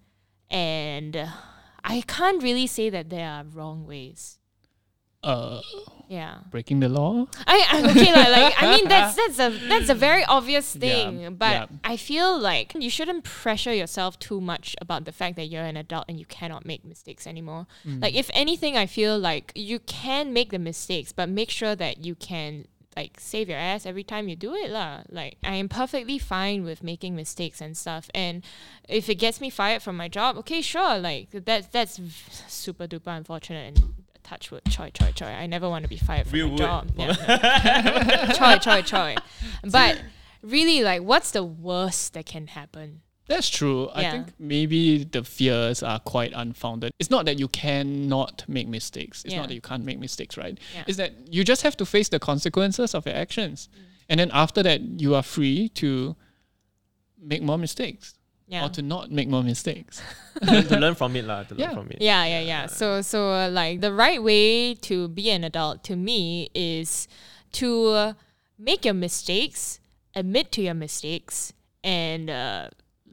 and 0.48 1.12
I 1.84 2.00
can't 2.08 2.42
really 2.42 2.66
say 2.66 2.88
that 2.88 3.10
there 3.10 3.28
are 3.28 3.44
wrong 3.44 3.84
ways. 3.86 4.38
Uh, 5.24 5.60
Yeah. 6.06 6.40
breaking 6.50 6.80
the 6.80 6.88
law. 6.88 7.26
I, 7.46 7.58
I 7.72 7.76
okay 7.90 8.12
like, 8.12 8.28
like 8.38 8.54
I 8.62 8.76
mean 8.76 8.86
that's 8.88 9.16
that's 9.20 9.38
a 9.40 9.48
that's 9.68 9.88
a 9.88 9.94
very 9.94 10.22
obvious 10.24 10.76
Yeah, 10.76 10.80
thing, 10.84 11.34
but 11.36 11.52
yeah. 11.52 11.66
I 11.82 11.96
feel 11.96 12.38
like 12.38 12.74
you 12.78 12.90
shouldn't 12.90 13.24
pressure 13.24 13.72
yourself 13.72 14.18
too 14.18 14.38
much 14.40 14.76
about 14.84 15.06
the 15.06 15.12
fact 15.12 15.36
that 15.36 15.46
you're 15.46 15.64
an 15.64 15.78
adult 15.78 16.04
and 16.08 16.18
you 16.20 16.26
cannot 16.26 16.66
make 16.66 16.84
mistakes 16.84 17.26
anymore. 17.26 17.66
Mm. 17.88 18.02
Like 18.04 18.14
if 18.14 18.28
anything, 18.34 18.76
I 18.76 18.86
feel 18.86 19.18
like 19.18 19.50
you 19.56 19.78
can 19.80 20.32
make 20.32 20.50
the 20.50 20.58
mistakes, 20.60 21.10
but 21.18 21.26
make 21.28 21.50
sure 21.50 21.74
that 21.74 22.04
you 22.04 22.14
can 22.14 22.66
like 22.94 23.18
save 23.18 23.48
your 23.48 23.58
ass 23.58 23.86
every 23.86 24.04
time 24.04 24.28
you 24.28 24.36
do 24.36 24.52
it 24.54 24.70
lah. 24.70 25.02
Like 25.08 25.38
I 25.42 25.54
am 25.56 25.68
perfectly 25.68 26.18
fine 26.20 26.64
with 26.68 26.82
making 26.84 27.16
mistakes 27.16 27.60
and 27.64 27.74
stuff, 27.74 28.04
and 28.14 28.44
if 28.88 29.08
it 29.08 29.16
gets 29.16 29.40
me 29.40 29.48
fired 29.50 29.82
from 29.82 29.96
my 29.96 30.08
job, 30.08 30.36
okay, 30.44 30.60
sure. 30.60 30.98
Like 31.00 31.30
that's 31.32 31.66
that's 31.68 31.96
v- 31.96 32.12
super 32.46 32.86
duper 32.86 33.16
unfortunate 33.16 33.66
and 33.72 34.03
touch 34.24 34.50
wood, 34.50 34.62
choi 34.68 34.90
choi 34.92 35.12
choi. 35.12 35.26
I 35.26 35.46
never 35.46 35.68
want 35.68 35.84
to 35.84 35.88
be 35.88 35.96
fired 35.96 36.26
from 36.26 36.34
Real 36.34 36.48
my 36.48 36.56
job. 36.56 36.90
Yeah. 36.96 38.32
choi 38.36 38.56
choi 38.58 38.82
choi. 38.82 39.16
But 39.62 40.00
really, 40.42 40.82
like, 40.82 41.02
what's 41.02 41.30
the 41.30 41.44
worst 41.44 42.14
that 42.14 42.26
can 42.26 42.48
happen? 42.48 43.02
That's 43.26 43.48
true. 43.48 43.88
I 43.94 44.10
think 44.10 44.28
maybe 44.38 45.04
the 45.04 45.24
fears 45.24 45.82
are 45.82 45.98
quite 45.98 46.32
unfounded. 46.34 46.92
It's 46.98 47.08
not 47.10 47.24
that 47.24 47.38
you 47.38 47.48
cannot 47.48 48.44
make 48.46 48.68
mistakes. 48.68 49.24
It's 49.24 49.32
Yeah. 49.32 49.40
not 49.40 49.48
that 49.48 49.54
you 49.54 49.62
can't 49.62 49.84
make 49.84 49.98
mistakes, 49.98 50.36
right? 50.36 50.58
Yeah. 50.74 50.82
Mm. 50.82 50.88
It's 50.88 50.98
that 50.98 51.12
you 51.32 51.42
just 51.42 51.62
have 51.62 51.74
to 51.78 51.86
face 51.86 52.10
the 52.10 52.18
consequences 52.18 52.94
of 52.94 53.06
your 53.06 53.14
actions. 53.14 53.70
And 54.10 54.20
then 54.20 54.30
after 54.32 54.62
that, 54.62 54.82
you 55.00 55.14
are 55.14 55.22
free 55.22 55.70
to 55.70 56.16
make 57.18 57.42
more 57.42 57.56
mistakes 57.56 58.14
Yeah. 58.46 58.66
or 58.66 58.68
to 58.70 58.82
not 58.82 59.10
make 59.10 59.28
more 59.28 59.42
mistakes. 59.42 60.02
to 60.42 60.76
learn 60.78 60.94
from 60.94 61.16
it, 61.16 61.24
lah. 61.24 61.44
To 61.44 61.54
Yeah. 61.56 61.68
learn 61.68 61.74
from 61.74 61.90
it. 61.90 61.98
Yeah, 62.00 62.24
yeah, 62.26 62.40
yeah. 62.40 62.66
So, 62.66 63.00
so 63.00 63.32
uh, 63.32 63.48
like 63.50 63.80
the 63.80 63.92
right 63.92 64.22
way 64.22 64.74
to 64.74 65.08
be 65.08 65.30
an 65.30 65.44
adult 65.44 65.82
to 65.84 65.96
me 65.96 66.50
is 66.54 67.08
to 67.52 67.88
uh, 67.88 68.12
make 68.58 68.84
your 68.84 68.94
mistakes, 68.94 69.80
admit 70.14 70.52
to 70.52 70.62
your 70.62 70.74
mistakes, 70.74 71.52
and 71.82 72.28
uh, 72.28 72.68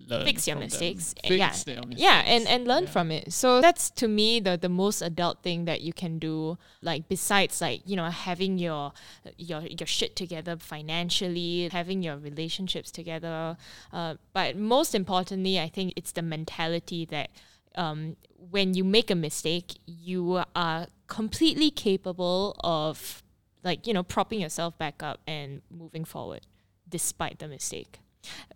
Learn 0.08 0.26
fix 0.26 0.48
your 0.48 0.56
from 0.56 0.62
them. 0.62 0.68
mistakes. 0.68 1.16
Fix 1.24 1.36
yeah, 1.38 1.54
their 1.66 1.84
yeah, 1.96 2.24
and 2.26 2.48
and 2.48 2.68
learn 2.68 2.84
Yeah. 2.84 2.90
from 2.90 3.12
it. 3.12 3.32
So 3.32 3.62
that's 3.62 3.90
to 3.92 4.08
me 4.08 4.40
the 4.40 4.58
the 4.58 4.70
most 4.70 5.02
adult 5.02 5.42
thing 5.44 5.66
that 5.66 5.82
you 5.82 5.94
can 5.94 6.20
do. 6.20 6.58
Like 6.82 7.08
besides 7.08 7.62
like 7.62 7.82
you 7.86 7.96
know 7.96 8.10
having 8.10 8.58
your 8.58 8.92
your 9.38 9.62
your 9.62 9.88
shit 9.88 10.16
together 10.16 10.58
financially, 10.58 11.70
having 11.72 12.04
your 12.04 12.18
relationships 12.18 12.92
together. 12.92 13.58
Uh, 13.94 14.16
but 14.34 14.58
most 14.58 14.94
importantly, 14.94 15.60
I 15.60 15.70
think 15.70 15.94
it's 15.96 16.12
the 16.12 16.22
mentality 16.22 17.06
that 17.06 17.30
um, 17.76 18.18
when 18.50 18.74
you 18.74 18.84
make 18.84 19.10
a 19.10 19.16
mistake, 19.16 19.80
you 19.86 20.44
are 20.56 20.88
completely 21.08 21.72
capable 21.72 22.56
of 22.64 23.24
like 23.64 23.88
you 23.88 23.94
know 23.94 24.04
propping 24.04 24.42
yourself 24.42 24.78
back 24.78 25.02
up 25.02 25.22
and 25.26 25.62
moving 25.70 26.04
forward 26.04 26.42
despite 26.90 27.40
the 27.40 27.48
mistake. 27.48 28.01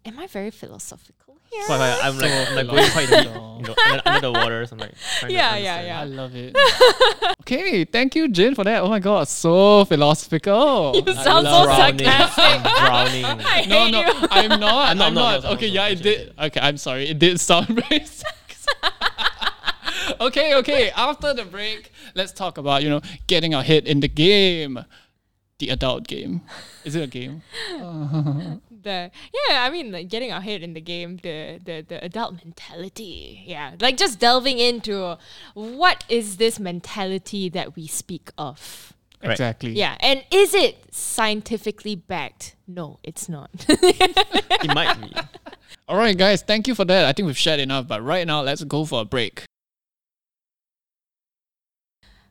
Am 0.05 0.19
I 0.19 0.27
very 0.27 0.51
philosophical 0.51 1.39
here? 1.49 1.63
Quite, 1.65 1.77
quite, 1.77 1.99
I'm 2.03 2.17
like, 2.19 2.31
I'm 2.31 2.55
like 2.55 2.67
going 2.67 2.91
quite 2.91 3.09
deep, 3.09 3.25
you 3.25 3.31
know, 3.33 3.75
under, 3.89 4.01
under 4.05 4.19
the 4.21 4.31
water. 4.31 4.65
So 4.67 4.73
I'm 4.75 4.79
like, 4.79 4.93
Yeah, 5.27 5.55
yeah, 5.57 5.81
yeah. 5.81 6.01
I 6.01 6.03
love 6.03 6.31
it. 6.35 6.55
okay, 7.41 7.85
thank 7.85 8.15
you, 8.15 8.27
Jin, 8.29 8.53
for 8.53 8.63
that. 8.63 8.83
Oh 8.83 8.89
my 8.89 8.99
god, 8.99 9.27
so 9.27 9.83
philosophical. 9.85 10.93
You 10.95 11.01
I 11.07 11.23
sound 11.23 11.47
so 11.47 11.63
it. 11.63 11.65
Drowning. 11.65 12.05
sarcastic. 12.05 12.45
I'm 12.45 12.85
drowning. 12.85 13.25
I 13.47 13.65
No, 13.65 13.85
hate 13.85 13.91
no, 13.91 13.99
you. 14.01 14.27
I'm 14.29 14.59
not. 14.59 14.89
I'm, 14.89 15.01
I'm 15.01 15.13
not, 15.13 15.13
not. 15.13 15.43
not, 15.43 15.53
Okay, 15.53 15.67
not, 15.67 15.73
yeah, 15.73 15.81
not, 15.81 15.91
it 15.91 16.03
did. 16.03 16.33
Okay, 16.39 16.59
I'm 16.61 16.77
sorry. 16.77 17.07
It 17.09 17.17
did 17.17 17.39
sound 17.39 17.67
very 17.89 18.05
sexy. 18.05 18.69
okay, 20.19 20.55
okay. 20.55 20.91
After 20.91 21.33
the 21.33 21.45
break, 21.45 21.91
let's 22.13 22.31
talk 22.31 22.57
about 22.59 22.83
you 22.83 22.89
know 22.89 23.01
getting 23.27 23.55
our 23.55 23.63
head 23.63 23.87
in 23.87 24.01
the 24.01 24.07
game, 24.07 24.85
the 25.59 25.69
adult 25.69 26.05
game. 26.07 26.41
Is 26.83 26.95
it 26.95 27.01
a 27.03 27.07
game? 27.07 27.41
The 28.85 29.11
yeah, 29.49 29.63
I 29.63 29.69
mean 29.69 29.91
like 29.91 30.07
getting 30.07 30.31
our 30.31 30.39
head 30.39 30.63
in 30.63 30.73
the 30.73 30.79
game, 30.79 31.17
the 31.17 31.59
the 31.63 31.85
the 31.85 32.01
adult 32.03 32.35
mentality. 32.45 33.43
Yeah. 33.45 33.75
Like 33.81 33.97
just 33.97 34.19
delving 34.19 34.59
into 34.59 35.17
what 35.53 36.05
is 36.07 36.37
this 36.37 36.57
mentality 36.57 37.49
that 37.49 37.75
we 37.75 37.87
speak 37.87 38.31
of? 38.37 38.93
Right. 39.21 39.31
Exactly. 39.31 39.71
Yeah. 39.71 39.97
And 39.99 40.23
is 40.31 40.53
it 40.53 40.77
scientifically 40.91 41.95
backed? 41.95 42.55
No, 42.67 42.99
it's 43.03 43.27
not. 43.27 43.49
It 43.67 44.73
might 44.73 44.99
be. 44.99 45.13
All 45.87 45.97
right, 45.97 46.17
guys. 46.17 46.41
Thank 46.41 46.67
you 46.67 46.73
for 46.73 46.85
that. 46.85 47.05
I 47.05 47.13
think 47.13 47.27
we've 47.27 47.37
shared 47.37 47.59
enough. 47.59 47.87
But 47.87 48.01
right 48.01 48.25
now, 48.25 48.41
let's 48.41 48.63
go 48.63 48.85
for 48.85 49.01
a 49.01 49.05
break. 49.05 49.43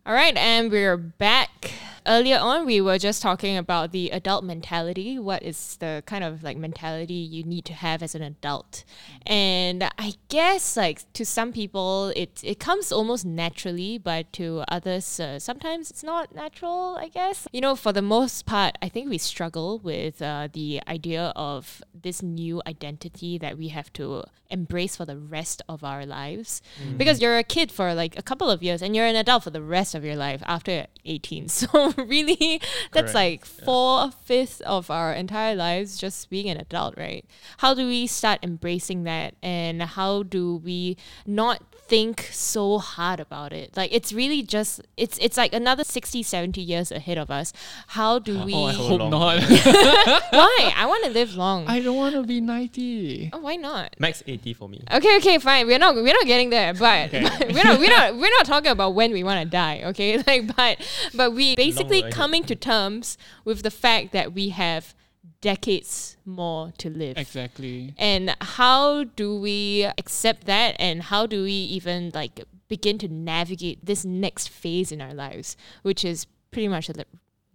All 0.07 0.15
right, 0.15 0.37
and 0.37 0.71
we're 0.71 0.97
back. 0.97 1.73
Earlier 2.07 2.39
on, 2.39 2.67
we 2.67 2.83
were 2.83 2.99
just 2.99 3.23
talking 3.23 3.57
about 3.57 3.91
the 3.93 4.11
adult 4.11 4.45
mentality. 4.45 5.19
What 5.19 5.43
is 5.43 5.77
the 5.81 6.03
kind 6.05 6.23
of 6.23 6.43
like 6.43 6.59
mentality 6.59 7.15
you 7.15 7.45
need 7.45 7.65
to 7.65 7.73
have 7.73 8.03
as 8.03 8.15
an 8.15 8.21
adult? 8.21 8.85
And 9.25 9.85
I 9.99 10.15
guess 10.29 10.77
like 10.77 11.11
to 11.15 11.25
some 11.25 11.51
people, 11.51 12.13
it 12.15 12.41
it 12.45 12.61
comes 12.61 12.93
almost 12.93 13.25
naturally, 13.25 13.97
but 13.97 14.31
to 14.35 14.65
others, 14.69 15.19
uh, 15.19 15.39
sometimes 15.39 15.91
it's 15.91 16.03
not 16.03 16.35
natural. 16.35 16.99
I 17.01 17.09
guess 17.09 17.49
you 17.53 17.63
know, 17.63 17.75
for 17.75 17.93
the 17.93 18.03
most 18.03 18.45
part, 18.45 18.77
I 18.83 18.91
think 18.91 19.09
we 19.09 19.17
struggle 19.17 19.79
with 19.79 20.21
uh, 20.21 20.49
the 20.53 20.83
idea 20.87 21.33
of 21.35 21.83
this 21.95 22.23
new 22.23 22.61
identity 22.67 23.39
that 23.39 23.57
we 23.57 23.69
have 23.69 23.91
to 23.95 24.25
embrace 24.51 24.95
for 24.97 25.05
the 25.05 25.19
rest 25.19 25.63
of 25.69 25.83
our 25.83 26.05
lives. 26.05 26.61
Because 26.97 27.21
you're 27.21 27.39
a 27.39 27.43
kid 27.43 27.73
for 27.73 27.95
like 27.95 28.19
a 28.19 28.23
couple 28.23 28.51
of 28.51 28.63
years, 28.63 28.83
and 28.83 28.95
you're 28.95 29.07
an 29.07 29.17
adult 29.17 29.45
for 29.45 29.51
the 29.51 29.63
rest 29.63 29.95
of 29.95 30.05
your 30.05 30.17
life 30.17 30.43
after 30.47 30.87
18. 31.05 31.49
So 31.55 31.94
really, 32.07 32.61
that's 32.93 33.13
Correct. 33.13 33.15
like 33.15 33.45
four 33.45 34.11
fifths 34.25 34.61
of 34.61 34.91
our 34.91 35.13
entire 35.13 35.55
lives 35.55 35.99
just 35.99 36.31
being 36.31 36.49
an 36.49 36.57
adult, 36.59 36.97
right? 36.97 37.25
How 37.59 37.75
do 37.75 37.87
we 37.87 38.07
start 38.07 38.41
embracing 38.43 39.05
that, 39.05 39.35
and 39.43 39.83
how 39.83 40.23
do 40.23 40.57
we 40.57 40.97
not 41.27 41.63
think 41.87 42.29
so 42.33 42.79
hard 42.79 43.21
about 43.21 43.53
it? 43.53 43.77
Like 43.77 43.93
it's 43.93 44.13
really 44.13 44.43
just 44.43 44.81
it's 44.97 45.19
it's 45.19 45.37
like 45.37 45.53
another 45.53 45.85
60, 45.85 46.23
70 46.23 46.61
years 46.61 46.91
ahead 46.91 47.19
of 47.19 47.31
us. 47.31 47.53
How 47.89 48.19
do 48.19 48.41
oh, 48.41 48.45
we? 48.47 48.55
Oh, 48.55 48.65
I 48.65 48.73
hope 48.73 48.89
Hope 48.89 49.01
long. 49.01 49.11
not. 49.11 49.43
Why? 50.31 50.73
I 50.77 50.87
want 50.87 51.05
to 51.05 51.11
live 51.11 51.35
long. 51.37 51.67
I 51.67 51.81
don't 51.81 51.97
want 51.97 52.15
to 52.15 52.23
be 52.23 52.41
ninety. 52.41 53.31
oh, 53.33 53.39
why 53.39 53.57
not? 53.57 53.95
Max 53.99 54.23
80 54.27 54.55
for 54.55 54.69
me. 54.69 54.83
Okay, 54.93 55.17
okay, 55.19 55.39
fine. 55.39 55.67
We're 55.67 55.79
not 55.79 55.95
we're 55.95 56.13
not 56.15 56.27
getting 56.27 56.51
there, 56.51 56.73
but 56.75 57.13
Okay. 57.15 57.23
we're 57.53 57.65
not 57.65 57.79
we're 57.79 57.91
not 57.91 58.17
we're 58.17 58.31
not 58.31 58.47
talking 58.47 58.71
about 58.71 58.95
when 58.95 59.13
we 59.13 59.23
want 59.23 59.43
to 59.45 59.49
die. 59.49 59.83
Okay, 59.87 60.23
like 60.27 60.55
but 60.57 60.79
but 61.15 61.33
we 61.33 61.55
basically 61.57 61.84
road 61.91 62.01
ahead. 62.01 62.13
coming 62.13 62.45
to 62.45 62.57
terms 62.57 63.19
with 63.45 63.63
the 63.63 63.71
fact 63.71 64.13
that 64.13 64.33
we 64.33 64.51
have 64.51 64.95
decades 65.41 66.17
more 66.25 66.73
to 66.79 66.89
live. 66.91 67.17
Exactly. 67.19 67.95
And 67.99 68.35
how 68.41 69.05
do 69.05 69.39
we 69.39 69.85
accept 69.99 70.47
that 70.47 70.77
and 70.79 71.03
how 71.05 71.27
do 71.27 71.43
we 71.43 71.53
even 71.53 72.11
like 72.15 72.43
begin 72.69 72.99
to 72.99 73.09
navigate 73.09 73.85
this 73.85 74.05
next 74.05 74.49
phase 74.49 74.91
in 74.91 75.01
our 75.01 75.15
lives, 75.15 75.57
which 75.83 76.05
is 76.05 76.27
pretty 76.51 76.69
much 76.69 76.87
the 76.87 77.05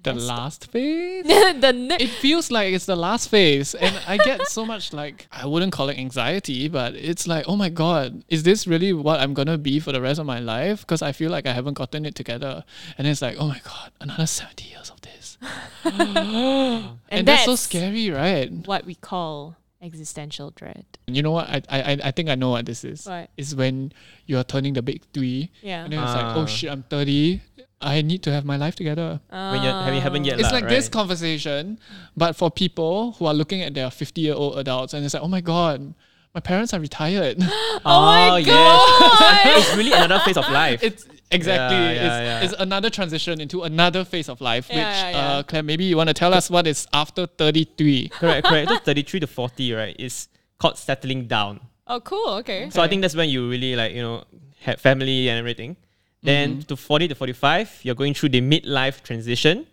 The 0.04 0.14
last 0.14 0.72
phase. 0.72 1.26
the 1.62 1.74
ne- 1.74 1.98
it 2.00 2.10
feels 2.10 2.52
like 2.52 2.74
it's 2.74 2.86
the 2.86 2.96
last 2.96 3.30
phase 3.30 3.76
and 3.76 4.00
i 4.08 4.18
get 4.18 4.48
so 4.48 4.66
much 4.66 4.94
like 4.94 5.28
i 5.32 5.46
wouldn't 5.46 5.74
call 5.74 5.90
it 5.90 5.98
anxiety 5.98 6.68
but 6.70 6.96
it's 6.96 7.28
like 7.28 7.46
oh 7.48 7.56
my 7.56 7.70
god 7.70 8.24
is 8.30 8.44
this 8.44 8.66
really 8.66 8.94
what 8.94 9.20
i'm 9.20 9.34
gonna 9.34 9.58
be 9.58 9.80
for 9.80 9.92
the 9.92 10.02
rest 10.02 10.20
of 10.20 10.26
my 10.26 10.40
life? 10.40 10.82
Because 10.82 11.02
i 11.02 11.12
feel 11.12 11.32
like 11.32 11.46
i 11.46 11.54
haven't 11.54 11.74
gotten 11.76 12.06
it 12.06 12.16
together. 12.16 12.64
And 12.98 13.08
it's 13.08 13.22
like 13.22 13.36
oh 13.40 13.48
my 13.48 13.62
god 13.64 13.92
another 14.00 14.26
70 14.26 14.66
years 14.66 14.90
of 14.90 15.02
this. 15.02 15.38
And, 15.84 17.00
and 17.10 17.28
that's, 17.28 17.46
so 17.46 17.56
scary 17.56 18.12
right? 18.12 18.52
what 18.68 18.86
we 18.86 18.94
call 18.94 19.56
existential 19.82 20.52
dread. 20.52 20.84
you 21.08 21.22
know 21.24 21.32
what 21.32 21.48
I, 21.50 21.62
I 21.70 21.80
I- 21.96 22.00
i 22.04 22.12
think 22.12 22.28
i 22.30 22.36
know 22.36 22.50
what 22.52 22.66
this 22.66 22.84
is 22.84 23.06
What? 23.08 23.30
it's 23.38 23.56
when 23.56 23.94
you're 24.28 24.44
turning 24.44 24.74
the 24.74 24.82
big 24.82 25.04
three 25.14 25.52
Yeah. 25.64 25.84
and 25.88 25.94
then 25.94 26.04
it's 26.04 26.14
like 26.14 26.36
oh 26.36 26.44
Ah. 26.44 26.46
shit 26.46 26.70
i'm 26.70 26.84
30 26.84 27.40
i 27.80 28.02
need 28.02 28.22
to 28.28 28.32
have 28.36 28.44
my 28.44 28.58
life 28.60 28.76
together 28.76 29.22
When 29.32 29.64
you 29.64 29.72
haven't, 29.72 30.02
haven't 30.04 30.26
yet. 30.28 30.36
it's 30.40 30.52
lah, 30.52 30.60
like 30.60 30.68
this 30.68 30.90
conversation, 30.92 31.80
but 32.18 32.36
for 32.36 32.52
people 32.52 33.14
who 33.16 33.24
are 33.26 33.34
looking 33.34 33.62
at 33.64 33.72
their 33.74 33.88
50 33.90 34.20
year 34.20 34.36
old 34.36 34.60
adults 34.60 34.92
and 34.94 35.06
it's 35.08 35.14
like, 35.16 35.24
oh 35.24 35.32
my 35.32 35.40
God, 35.40 35.96
my 36.34 36.42
parents 36.42 36.74
are 36.74 36.80
retired. 36.80 37.38
Oh 37.86 38.30
my 38.32 38.38
yes. 38.40 38.50
God. 38.50 39.40
it's 39.58 39.76
really 39.76 39.94
another 39.94 40.20
phase 40.26 40.38
of 40.38 40.50
life. 40.52 40.84
it's 40.84 41.06
exactly, 41.32 41.78
Yeah, 41.78 41.92
it's, 41.92 42.02
yeah, 42.02 42.22
yeah. 42.22 42.42
it's 42.42 42.54
another 42.60 42.90
transition 42.90 43.40
into 43.40 43.64
another 43.64 44.04
phase 44.04 44.28
of 44.30 44.42
life, 44.42 44.68
Yeah, 44.70 44.76
which, 44.76 44.98
yeah, 44.98 45.10
yeah. 45.12 45.38
Uh, 45.38 45.44
Claire, 45.44 45.64
maybe 45.64 45.86
you 45.86 45.96
want 45.98 46.10
to 46.10 46.14
tell 46.14 46.34
us 46.34 46.50
what 46.50 46.68
is 46.68 46.88
after 46.94 47.26
33. 47.26 48.10
correct, 48.10 48.48
correct. 48.48 48.70
So 48.70 48.78
33 48.80 49.20
to 49.22 49.28
40, 49.28 49.74
right, 49.74 49.96
is 49.98 50.28
called 50.60 50.78
settling 50.78 51.28
down. 51.28 51.62
Oh, 51.88 52.00
cool. 52.02 52.30
Okay. 52.42 52.70
So 52.70 52.82
I 52.82 52.88
think 52.88 53.02
that's 53.02 53.16
when 53.16 53.30
you 53.30 53.50
really 53.50 53.76
like, 53.76 53.94
you 53.94 54.02
know, 54.02 54.24
have 54.62 54.80
family 54.82 55.30
and 55.30 55.40
everything. 55.40 55.78
Then 56.22 56.50
Mm-hmm. 56.58 56.68
to 56.68 56.76
40 56.76 57.08
to 57.08 57.16
45, 57.16 57.80
you're 57.84 57.96
going 57.96 58.14
through 58.14 58.30
the 58.30 58.42
midlife 58.42 59.02
transition. 59.04 59.66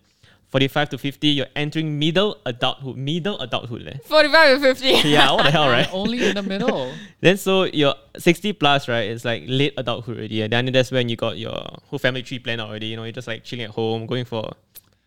45 0.49 0.91
to 0.91 0.99
50, 0.99 1.29
you're 1.29 1.47
entering 1.57 1.99
middle 1.99 2.39
adulthood. 2.47 2.97
Middle 2.97 3.39
adulthood. 3.41 3.83
leh. 3.83 3.99
45 4.05 4.55
to 4.57 4.75
50. 4.75 4.87
Yeah, 5.09 5.33
what 5.33 5.45
the 5.45 5.51
hell, 5.51 5.69
right? 5.69 5.89
Only 5.93 6.27
in 6.29 6.35
the 6.35 6.43
middle. 6.43 6.93
Then 7.21 7.37
so 7.37 7.65
you're 7.65 7.95
60 8.17 8.53
plus, 8.55 8.89
right? 8.89 9.11
It's 9.11 9.25
like 9.25 9.45
late 9.47 9.75
adulthood 9.77 10.19
already. 10.19 10.43
And 10.43 10.53
then 10.53 10.67
that's 10.67 10.91
when 10.93 11.09
you 11.09 11.17
got 11.17 11.37
your 11.39 11.55
whole 11.89 11.99
family 11.99 12.23
tree 12.23 12.39
planned 12.39 12.61
already. 12.61 12.87
You 12.87 12.97
know, 12.97 13.05
you're 13.05 13.13
just 13.13 13.27
like 13.29 13.43
chilling 13.45 13.65
at 13.65 13.71
home, 13.71 14.07
going 14.07 14.25
for. 14.25 14.53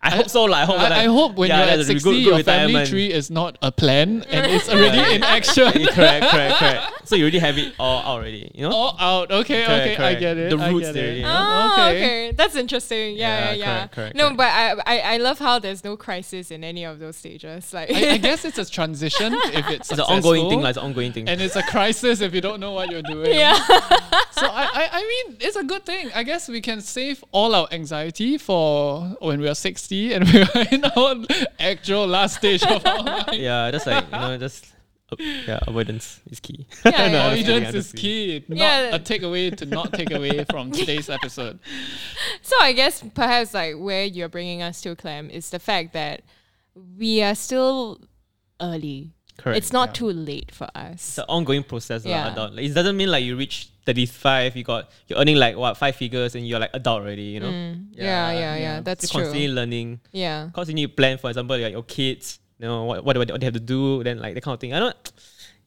I, 0.01 0.11
hope 0.15 0.29
so, 0.29 0.45
lah. 0.45 0.59
I 0.59 0.65
hope. 0.65 0.79
I, 0.79 0.83
like, 0.83 0.91
I 0.93 1.03
hope 1.05 1.35
when 1.35 1.49
yeah, 1.49 1.59
you're 1.73 1.79
at 1.81 1.85
60, 1.85 1.93
good- 1.93 2.23
good 2.23 2.23
your 2.23 2.43
family 2.43 2.85
tree 2.85 3.11
is 3.11 3.29
not 3.29 3.57
a 3.61 3.69
plan 3.71 4.23
and 4.29 4.49
it's 4.49 4.69
already 4.73 5.15
in 5.15 5.23
action. 5.23 5.71
correct, 5.93 6.25
correct, 6.27 6.55
correct. 6.55 6.83
So 7.09 7.15
you 7.15 7.23
already 7.23 7.39
have 7.39 7.57
it 7.57 7.73
all 7.79 7.99
out 8.01 8.05
already, 8.05 8.51
you 8.53 8.69
know? 8.69 8.71
All 8.71 8.95
out. 8.99 9.31
Okay, 9.31 9.65
Correct, 9.65 9.93
okay, 9.99 10.03
I 10.03 10.13
get 10.13 10.37
it. 10.37 10.51
The 10.51 10.57
roots 10.59 10.85
get 10.87 10.93
there 10.93 11.07
it. 11.07 11.17
you 11.17 11.23
oh, 11.23 11.27
know? 11.27 11.73
Oh, 11.75 11.87
okay. 11.89 12.05
okay. 12.05 12.31
That's 12.33 12.55
interesting. 12.55 13.15
Yeah, 13.17 13.45
yeah, 13.45 13.45
Yeah, 13.45 13.53
yeah. 13.53 13.65
correct, 13.87 13.95
correct, 13.95 14.15
no, 14.15 14.25
correct. 14.25 14.37
but 14.37 14.45
I, 14.45 14.75
I, 14.85 15.13
I 15.13 15.17
love 15.17 15.39
how 15.39 15.57
there's 15.57 15.83
no 15.83 15.97
crisis 15.97 16.51
in 16.51 16.63
any 16.63 16.83
of 16.85 16.99
those 16.99 17.15
stages. 17.15 17.73
Like, 17.73 17.89
I, 17.91 18.11
I 18.11 18.17
guess 18.17 18.45
it's 18.45 18.59
a 18.59 18.69
transition 18.69 19.33
if 19.33 19.67
it's 19.69 19.89
It's 19.89 19.99
an 19.99 20.01
ongoing 20.01 20.49
thing, 20.49 20.61
like, 20.61 20.69
it's 20.69 20.77
an 20.77 20.83
ongoing 20.85 21.11
thing. 21.13 21.27
and 21.27 21.41
it's 21.41 21.55
a 21.55 21.63
crisis 21.63 22.21
if 22.21 22.31
you 22.35 22.41
don't 22.41 22.59
know 22.59 22.73
what 22.73 22.91
you're 22.91 23.01
doing. 23.01 23.33
yeah. 23.33 23.57
So 24.31 24.45
I, 24.45 24.69
I, 24.71 24.89
I 24.93 25.01
mean, 25.01 25.37
it's 25.41 25.55
a 25.55 25.63
good 25.63 25.85
thing. 25.87 26.11
I 26.13 26.21
guess 26.21 26.47
we 26.47 26.61
can 26.61 26.79
save 26.79 27.23
all 27.31 27.55
our 27.55 27.67
anxiety 27.71 28.37
for 28.37 29.01
when 29.19 29.41
we 29.41 29.47
are 29.49 29.55
60 29.89 30.13
and 30.13 30.25
we 30.31 30.41
are 30.41 30.67
in 30.71 30.85
our 30.85 31.15
actual 31.59 32.05
last 32.07 32.37
stage 32.37 32.63
of 32.63 32.85
our 32.85 33.03
life. 33.03 33.33
yeah, 33.33 33.71
just 33.71 33.87
like, 33.87 34.05
you 34.05 34.11
know, 34.11 34.37
just. 34.37 34.65
uh, 35.11 35.15
yeah, 35.19 35.59
avoidance 35.67 36.21
is 36.29 36.39
key. 36.39 36.67
Yeah, 36.85 36.91
No, 37.07 37.17
yeah, 37.17 37.27
I'm 37.27 37.37
yeah. 37.37 37.41
just 37.41 37.45
kidding, 37.45 37.63
Avoidance 37.63 37.75
is 37.75 37.91
key. 37.93 38.45
Not 38.47 38.57
Yeah. 38.57 38.95
a 38.95 38.99
takeaway 38.99 39.55
to 39.57 39.65
not 39.65 39.93
take 39.93 40.11
away 40.11 40.43
from 40.51 40.71
today's 40.71 41.09
episode. 41.09 41.59
So 42.43 42.55
I 42.61 42.73
guess 42.73 43.03
perhaps 43.15 43.53
like 43.55 43.75
where 43.77 44.05
you're 44.05 44.29
bringing 44.29 44.61
us 44.61 44.81
to, 44.81 44.95
Clem, 44.95 45.29
is 45.31 45.49
the 45.49 45.59
fact 45.59 45.93
that 45.93 46.21
we 46.97 47.23
are 47.23 47.33
still 47.35 47.99
early. 48.61 49.13
Correct. 49.39 49.57
It's 49.57 49.71
not 49.73 49.89
yeah. 49.89 49.93
too 49.93 50.11
late 50.11 50.51
for 50.51 50.67
us. 50.75 50.93
It's 50.93 51.17
an 51.17 51.25
ongoing 51.27 51.63
process. 51.63 52.03
lah, 52.05 52.11
Yeah. 52.11 52.31
adult. 52.31 52.53
Like, 52.53 52.65
it 52.65 52.73
doesn't 52.73 52.97
mean 52.97 53.09
like 53.09 53.23
you 53.23 53.35
reach 53.35 53.69
35, 53.85 54.55
you 54.55 54.63
got 54.63 54.91
you're 55.07 55.17
earning 55.17 55.37
like 55.37 55.55
what 55.57 55.77
five 55.77 55.95
figures 55.95 56.35
and 56.35 56.47
you're 56.47 56.59
like 56.59 56.71
adult 56.73 57.01
already, 57.01 57.23
you 57.33 57.39
know? 57.39 57.49
Mm. 57.49 57.87
Yeah, 57.93 58.03
yeah, 58.03 58.39
yeah, 58.39 58.55
yeah. 58.57 58.75
That's 58.81 59.03
You're 59.03 59.09
true. 59.09 59.21
constantly 59.31 59.47
learning. 59.47 59.99
Yeah. 60.11 60.45
Because 60.51 60.69
you 60.69 60.75
need 60.75 60.87
to 60.87 60.93
plan, 60.93 61.17
for 61.17 61.29
example, 61.29 61.57
like 61.57 61.71
your 61.71 61.83
kids, 61.83 62.39
you 62.59 62.67
know, 62.67 62.83
what, 62.83 63.03
what, 63.03 63.13
do 63.13 63.25
they- 63.25 63.31
what 63.33 63.39
they 63.41 63.45
have 63.47 63.53
to 63.55 63.59
do, 63.59 64.03
then 64.03 64.19
like 64.19 64.35
that 64.35 64.43
kind 64.43 64.53
of 64.53 64.59
thing. 64.59 64.73
I 64.73 64.79
don't 64.79 64.95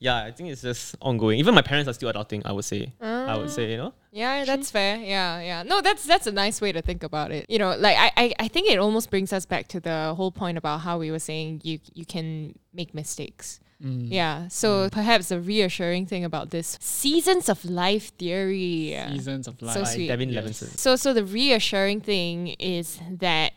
yeah, 0.03 0.25
I 0.25 0.33
think 0.33 0.51
it's 0.51 0.63
just 0.63 0.97
ongoing. 1.01 1.39
Even 1.39 1.55
my 1.55 1.63
parents 1.63 1.89
are 1.89 1.93
still 1.93 2.13
adulting, 2.13 2.43
I 2.45 2.51
would 2.51 2.65
say. 2.65 2.93
I 3.29 3.37
would 3.37 3.51
say, 3.51 3.71
you 3.71 3.77
know? 3.77 3.93
Yeah, 4.11 4.45
that's 4.45 4.71
fair. 4.71 4.97
Yeah, 4.99 5.41
yeah. 5.41 5.63
No, 5.63 5.81
that's 5.81 6.05
that's 6.05 6.27
a 6.27 6.33
nice 6.33 6.61
way 6.61 6.73
to 6.73 6.83
think 6.83 7.03
about 7.03 7.31
it. 7.33 7.47
You 7.49 7.59
know, 7.59 7.75
like 7.77 7.97
I, 7.97 8.11
I, 8.17 8.33
I 8.41 8.49
think 8.49 8.69
it 8.71 8.79
almost 8.79 9.11
brings 9.11 9.33
us 9.33 9.47
back 9.47 9.69
to 9.69 9.81
the 9.81 10.15
whole 10.17 10.31
point 10.31 10.59
about 10.59 10.81
how 10.81 10.99
we 10.99 11.11
were 11.11 11.19
saying 11.19 11.63
you 11.65 11.79
you 11.95 12.05
can 12.05 12.59
make 12.75 12.93
mistakes. 12.95 13.61
Mm. 13.83 14.09
Yeah. 14.11 14.49
So 14.49 14.89
perhaps 14.91 15.31
a 15.31 15.41
reassuring 15.41 16.07
thing 16.07 16.25
about 16.25 16.51
this 16.51 16.79
seasons 16.81 17.49
of 17.49 17.65
life 17.65 18.13
theory. 18.19 18.97
Seasons 19.11 19.49
of 19.49 19.61
life. 19.63 19.75
So 19.75 19.83
By 19.83 19.89
sweet. 19.89 20.09
Devin 20.09 20.29
Yes. 20.31 20.45
Levinson. 20.45 20.79
So 20.79 20.95
so 20.97 21.13
the 21.15 21.25
reassuring 21.25 22.01
thing 22.01 22.49
is 22.59 23.01
that 23.11 23.53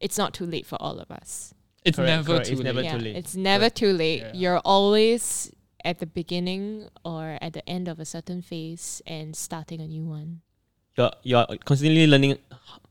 it's 0.00 0.16
not 0.16 0.32
too 0.34 0.46
late 0.46 0.66
for 0.66 0.76
all 0.80 0.98
of 0.98 1.10
us. 1.10 1.52
It's 1.84 1.96
Correct, 1.96 2.08
never 2.08 2.26
correct. 2.32 2.46
too 2.46 2.52
It's 2.54 2.62
never 2.62 2.78
late. 2.80 2.84
yeah, 2.86 2.92
too 2.98 3.04
late. 3.04 3.16
it's 3.16 3.36
never 3.36 3.70
too 3.70 3.92
late. 3.92 4.20
Yeah. 4.20 4.30
You're 4.34 4.58
always 4.64 5.52
at 5.86 6.02
the 6.02 6.06
beginning 6.10 6.90
or 7.06 7.38
at 7.40 7.52
the 7.54 7.62
end 7.70 7.86
of 7.86 8.00
a 8.02 8.04
certain 8.04 8.42
phase 8.42 9.00
and 9.06 9.36
starting 9.38 9.80
a 9.80 9.86
new 9.86 10.02
one. 10.04 10.42
You're 10.98 11.12
you're 11.22 11.46
constantly 11.64 12.06
learning 12.10 12.38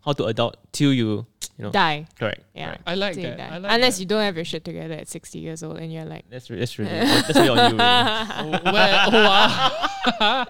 how 0.05 0.13
to 0.13 0.25
adult 0.31 0.55
till 0.71 0.93
you 0.93 1.25
you 1.58 1.63
know 1.65 1.71
Die. 1.71 2.05
correct. 2.17 2.43
Yeah. 2.55 2.65
correct. 2.77 2.84
I 2.88 2.93
like 2.95 3.13
till 3.15 3.23
that. 3.23 3.38
die. 3.38 3.55
I 3.55 3.58
like 3.58 3.71
Unless 3.73 3.95
that. 3.97 4.01
you 4.01 4.08
don't 4.08 4.21
have 4.21 4.36
your 4.36 4.45
shit 4.45 4.63
together 4.63 4.93
at 4.95 5.10
60 5.10 5.39
years 5.39 5.63
old 5.63 5.77
and 5.77 5.91
you're 5.91 6.05
like, 6.05 6.23
That's 6.29 6.47
re- 6.49 6.60
that's 6.60 6.77
really 6.79 6.91
that's 6.91 7.36
really 7.36 7.49
on 7.49 7.58
you. 7.71 7.77
Really. 7.77 8.55
Oh, 8.55 8.71
well, 8.71 9.12
wow. 10.19 10.45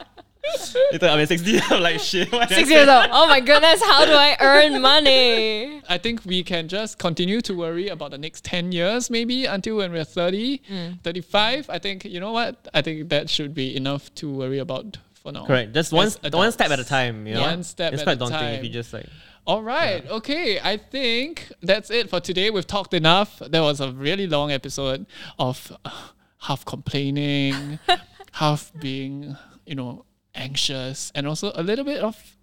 Later 0.91 1.07
I'm 1.07 1.19
at 1.19 1.27
sixty. 1.27 1.59
I'm 1.69 1.81
like 1.81 1.99
shit. 1.99 2.31
What 2.31 2.49
did 2.49 2.57
I 2.57 2.61
60 2.61 2.65
say? 2.65 2.75
years 2.79 2.89
old. 2.89 3.07
Oh 3.11 3.27
my 3.27 3.39
goodness, 3.39 3.81
how 3.83 4.05
do 4.05 4.11
I 4.11 4.35
earn 4.39 4.81
money? 4.81 5.81
I 5.89 5.97
think 5.97 6.25
we 6.25 6.43
can 6.43 6.67
just 6.67 6.97
continue 6.97 7.41
to 7.41 7.53
worry 7.53 7.87
about 7.89 8.11
the 8.11 8.17
next 8.17 8.43
10 8.45 8.71
years, 8.71 9.09
maybe 9.09 9.45
until 9.45 9.77
when 9.77 9.91
we're 9.91 10.03
30, 10.03 10.61
Mm. 10.69 11.01
35. 11.03 11.69
I 11.69 11.79
think, 11.79 12.05
you 12.05 12.19
know 12.19 12.31
what? 12.31 12.67
I 12.73 12.81
think 12.81 13.09
that 13.09 13.29
should 13.29 13.53
be 13.53 13.75
enough 13.75 14.13
to 14.15 14.31
worry 14.31 14.59
about 14.59 14.97
for 15.13 15.31
now. 15.31 15.45
Correct. 15.45 15.73
Just 15.73 15.91
one 15.93 16.07
As 16.23 16.31
one 16.31 16.51
step 16.51 16.67
at 16.67 16.71
a 16.71 16.73
adults. 16.73 16.89
time. 16.89 17.27
You 17.27 17.35
know. 17.35 17.41
One 17.41 17.63
step 17.63 17.93
It's 17.93 18.01
at 18.01 18.05
quite 18.05 18.13
a 18.13 18.19
daunting 18.19 18.53
if 18.55 18.63
you 18.63 18.69
just 18.69 18.93
like. 18.93 19.05
All 19.47 19.61
right. 19.61 20.07
Okay. 20.09 20.59
I 20.59 20.77
think 20.77 21.51
that's 21.61 21.89
it 21.91 22.09
for 22.09 22.19
today. 22.19 22.49
We've 22.49 22.65
talked 22.65 22.93
enough. 22.93 23.39
That 23.39 23.61
was 23.61 23.79
a 23.79 23.91
really 23.91 24.25
long 24.27 24.51
episode 24.51 25.05
of 25.37 25.71
uh, 25.85 25.89
half 26.39 26.65
complaining, 26.65 27.79
half 28.33 28.71
being, 28.79 29.35
you 29.67 29.75
know, 29.75 30.05
anxious, 30.35 31.11
and 31.15 31.27
also 31.27 31.51
a 31.55 31.63
little 31.63 31.85
bit 31.85 32.01
of 32.01 32.35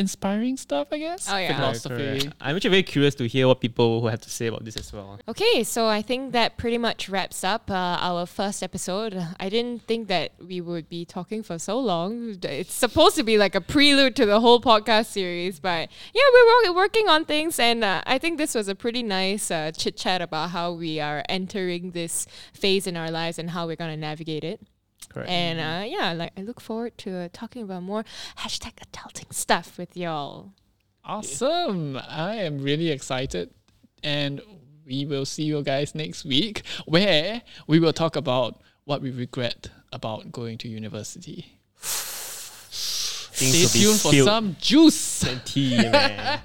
inspiring 0.00 0.56
stuff, 0.56 0.88
I 0.90 0.98
guess. 0.98 1.28
Oh, 1.30 1.36
yeah. 1.36 1.54
Philosophy. 1.54 1.94
correct. 1.94 2.28
I'm 2.40 2.56
actually 2.56 2.70
very 2.70 2.82
curious 2.82 3.14
to 3.16 3.28
hear 3.28 3.46
what 3.46 3.60
people 3.60 4.00
who 4.00 4.06
have 4.06 4.20
to 4.22 4.30
say 4.30 4.46
about 4.46 4.64
this 4.64 4.76
as 4.76 4.90
well. 4.92 5.20
Okay, 5.28 5.62
so 5.62 5.88
I 5.88 6.00
think 6.00 6.32
that 6.32 6.56
pretty 6.56 6.78
much 6.78 7.08
wraps 7.10 7.44
up 7.44 7.70
uh, 7.70 7.98
our 8.00 8.24
first 8.24 8.62
episode. 8.62 9.14
I 9.38 9.50
didn't 9.50 9.82
think 9.82 10.08
that 10.08 10.32
we 10.40 10.62
would 10.62 10.88
be 10.88 11.04
talking 11.04 11.42
for 11.42 11.58
so 11.58 11.78
long. 11.78 12.38
It's 12.42 12.72
supposed 12.72 13.16
to 13.16 13.22
be 13.22 13.36
like 13.36 13.54
a 13.54 13.60
prelude 13.60 14.16
to 14.16 14.24
the 14.24 14.40
whole 14.40 14.60
podcast 14.60 15.06
series, 15.06 15.60
but 15.60 15.90
yeah, 16.14 16.22
we're 16.64 16.74
working 16.74 17.08
on 17.08 17.26
things, 17.26 17.58
and 17.58 17.84
uh, 17.84 18.02
I 18.06 18.16
think 18.16 18.38
this 18.38 18.54
was 18.54 18.68
a 18.68 18.74
pretty 18.74 19.02
nice 19.02 19.50
uh, 19.50 19.70
chit 19.72 19.96
chat 19.98 20.22
about 20.22 20.50
how 20.50 20.72
we 20.72 20.98
are 20.98 21.22
entering 21.28 21.90
this 21.90 22.26
phase 22.54 22.86
in 22.86 22.96
our 22.96 23.10
lives 23.10 23.38
and 23.38 23.50
how 23.50 23.66
we're 23.66 23.76
gonna 23.76 23.96
navigate 23.98 24.44
it. 24.44 24.60
Correct. 25.08 25.28
And 25.28 25.58
uh, 25.58 25.84
yeah, 25.86 26.12
like 26.12 26.32
I 26.36 26.42
look 26.42 26.60
forward 26.60 26.96
to 26.98 27.16
uh, 27.16 27.28
talking 27.32 27.62
about 27.62 27.82
more 27.82 28.04
hashtag 28.38 28.74
adulting 28.92 29.32
stuff 29.32 29.78
with 29.78 29.96
y'all. 29.96 30.52
Awesome. 31.04 31.96
I 31.96 32.36
am 32.36 32.62
really 32.62 32.90
excited. 32.90 33.50
And 34.02 34.40
we 34.86 35.04
will 35.04 35.24
see 35.24 35.44
you 35.44 35.62
guys 35.62 35.94
next 35.94 36.24
week 36.24 36.62
where 36.86 37.42
we 37.66 37.80
will 37.80 37.92
talk 37.92 38.16
about 38.16 38.60
what 38.84 39.02
we 39.02 39.10
regret 39.10 39.68
about 39.92 40.32
going 40.32 40.58
to 40.58 40.68
university. 40.68 41.58
Stay 43.40 43.64
tuned 43.66 44.00
for 44.00 44.12
some 44.12 44.56
juice. 44.60 45.22
And 45.22 45.42
tea, 45.46 45.76
man. 45.76 46.40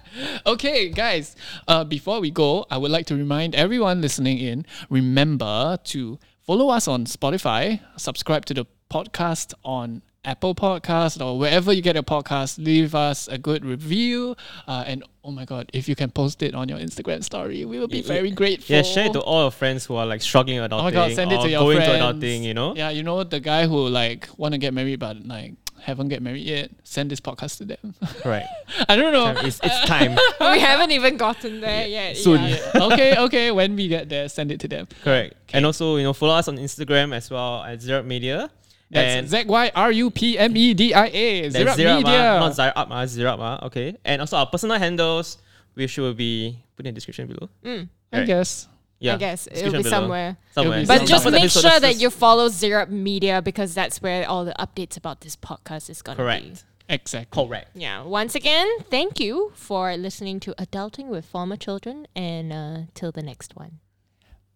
Okay, 0.46 0.90
guys, 0.90 1.36
uh, 1.68 1.84
before 1.84 2.22
we 2.22 2.32
go, 2.32 2.66
I 2.70 2.78
would 2.78 2.92
like 2.92 3.06
to 3.08 3.16
remind 3.16 3.54
everyone 3.54 4.02
listening 4.02 4.38
in 4.38 4.66
remember 4.90 5.78
to 5.86 6.20
follow 6.46 6.70
us 6.70 6.88
on 6.88 7.06
Spotify, 7.06 7.80
subscribe 7.98 8.46
to 8.46 8.54
the 8.54 8.66
podcast 8.90 9.54
on 9.64 10.02
Apple 10.24 10.56
Podcast 10.56 11.24
or 11.24 11.38
wherever 11.38 11.72
you 11.72 11.82
get 11.84 11.94
your 11.96 12.04
podcast. 12.04 12.58
Leave 12.64 12.96
us 12.96 13.28
a 13.28 13.38
good 13.38 13.64
review. 13.64 14.36
Uh, 14.68 14.84
and 14.88 15.04
oh 15.24 15.30
my 15.32 15.46
God, 15.46 15.70
if 15.74 15.88
you 15.88 15.96
can 15.96 16.10
post 16.10 16.42
it 16.42 16.56
on 16.56 16.68
your 16.68 16.80
Instagram 16.80 17.24
story, 17.24 17.64
we 17.66 17.78
will 17.78 17.88
be 17.88 18.00
Yeah, 18.00 18.08
very 18.08 18.32
grateful. 18.32 18.76
yeah, 18.76 18.82
share 18.82 19.06
it 19.06 19.14
to 19.14 19.20
all 19.22 19.44
your 19.44 19.52
friends 19.52 19.86
who 19.86 19.96
are 19.96 20.06
like 20.06 20.22
struggling 20.24 20.60
with 20.62 20.72
adulting 20.72 20.80
Oh 20.80 20.84
my 20.84 20.92
God, 20.92 21.12
send 21.14 21.32
it 21.32 21.42
to 21.42 21.50
your 21.50 21.60
going 21.62 21.78
friends. 21.78 21.92
to 22.22 22.28
adulting. 22.28 22.42
You 22.42 22.54
know. 22.56 22.76
Yeah, 22.76 22.90
you 22.90 23.04
know 23.04 23.24
the 23.24 23.40
guy 23.40 23.68
who 23.68 23.88
like 23.88 24.28
want 24.38 24.54
to 24.54 24.58
get 24.58 24.74
married 24.74 25.00
but 25.00 25.24
like 25.28 25.54
haven't 25.82 26.10
get 26.10 26.22
married 26.22 26.44
yet. 26.46 26.72
Send 26.84 27.12
this 27.12 27.20
podcast 27.20 27.58
to 27.58 27.66
them. 27.66 27.94
Right. 28.26 28.46
I 28.90 28.96
don't 28.96 29.14
know. 29.14 29.30
It's, 29.46 29.60
it's 29.64 29.86
time. 29.86 30.16
we 30.40 30.60
haven't 30.60 30.92
even 30.92 31.18
gotten 31.18 31.62
there 31.62 31.88
yet. 31.88 32.18
Soon. 32.18 32.42
yeah. 32.42 32.72
okay, 32.92 33.18
okay. 33.18 33.52
When 33.52 33.76
we 33.76 33.88
get 33.88 34.10
there, 34.10 34.28
send 34.30 34.52
it 34.52 34.60
to 34.62 34.68
them. 34.68 34.88
Correct. 35.04 35.36
And 35.54 35.66
also, 35.66 35.98
you 35.98 36.04
know, 36.04 36.14
follow 36.14 36.34
us 36.34 36.48
on 36.48 36.58
Instagram 36.58 37.14
as 37.14 37.30
well 37.30 37.64
at 37.64 37.80
ZYRUP 37.80 38.06
Media. 38.06 38.50
and 38.92 39.28
That's 39.28 39.44
Z 39.44 39.50
Y 39.50 39.72
R 39.76 39.92
U 39.92 40.10
P 40.10 40.38
M 40.40 40.56
E 40.58 40.74
D 40.74 40.94
I 40.94 41.06
A. 41.08 41.42
that's 41.50 41.56
Zero 41.56 41.74
Zero 41.76 41.96
Media. 41.98 42.40
not 42.40 42.56
Zero 42.56 42.72
Up, 42.76 42.88
uh, 42.92 43.06
Zero 43.06 43.32
Up, 43.34 43.40
uh, 43.62 43.66
okay. 43.68 43.96
And 44.06 44.22
also 44.22 44.38
our 44.38 44.48
personal 44.48 44.80
handles, 44.80 45.38
which 45.76 45.98
will 45.98 46.14
be 46.14 46.58
put 46.76 46.86
in 46.88 46.94
the 46.94 46.98
description 46.98 47.28
below. 47.28 47.50
Mm, 47.64 47.90
I 48.12 48.18
Right. 48.20 48.28
guess. 48.28 48.68
Yeah, 49.00 49.16
I 49.16 49.18
guess 49.18 49.48
it'll 49.52 49.72
be 49.72 49.78
below. 49.80 49.90
somewhere. 49.90 50.38
Somewhere. 50.54 50.80
It'll 50.80 50.84
be 50.84 50.88
But 50.88 50.98
Some 51.00 51.08
just 51.08 51.24
couple 51.24 51.32
make 51.32 51.42
episodes 51.44 51.66
sure 51.66 51.76
is 51.76 51.82
that 51.82 52.02
you 52.02 52.10
follow 52.10 52.48
ZYRUP 52.50 52.90
Media 52.90 53.42
because 53.42 53.74
that's 53.74 54.02
where 54.02 54.28
all 54.28 54.46
the 54.46 54.56
updates 54.60 54.98
about 54.98 55.22
this 55.22 55.36
podcast 55.36 55.90
is 55.90 56.02
gonna 56.02 56.18
be. 56.18 56.24
Correct. 56.24 56.64
Exactly. 56.88 57.46
Correct. 57.46 57.72
Yeah. 57.76 58.04
Once 58.04 58.36
again, 58.36 58.68
thank 58.90 59.20
you 59.20 59.52
for 59.56 59.98
listening 59.98 60.40
to 60.42 60.54
Adulting 60.54 61.08
with 61.08 61.26
Former 61.26 61.58
Children, 61.58 62.08
and 62.16 62.54
uh, 62.54 62.78
till 62.94 63.12
the 63.12 63.24
next 63.24 63.56
one. 63.56 63.80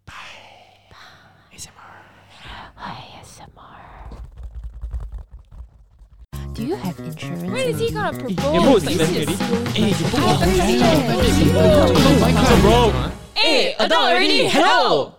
Bye. 0.06 0.14
Do 6.60 6.66
you 6.66 6.76
have 6.76 7.00
insurance? 7.00 7.44
When 7.44 7.56
is 7.56 7.80
he 7.80 7.90
gonna 7.90 8.18
propose? 8.20 8.84
Hey, 13.42 13.74
adult 13.80 14.02
already. 14.02 14.50
Hello. 14.50 15.16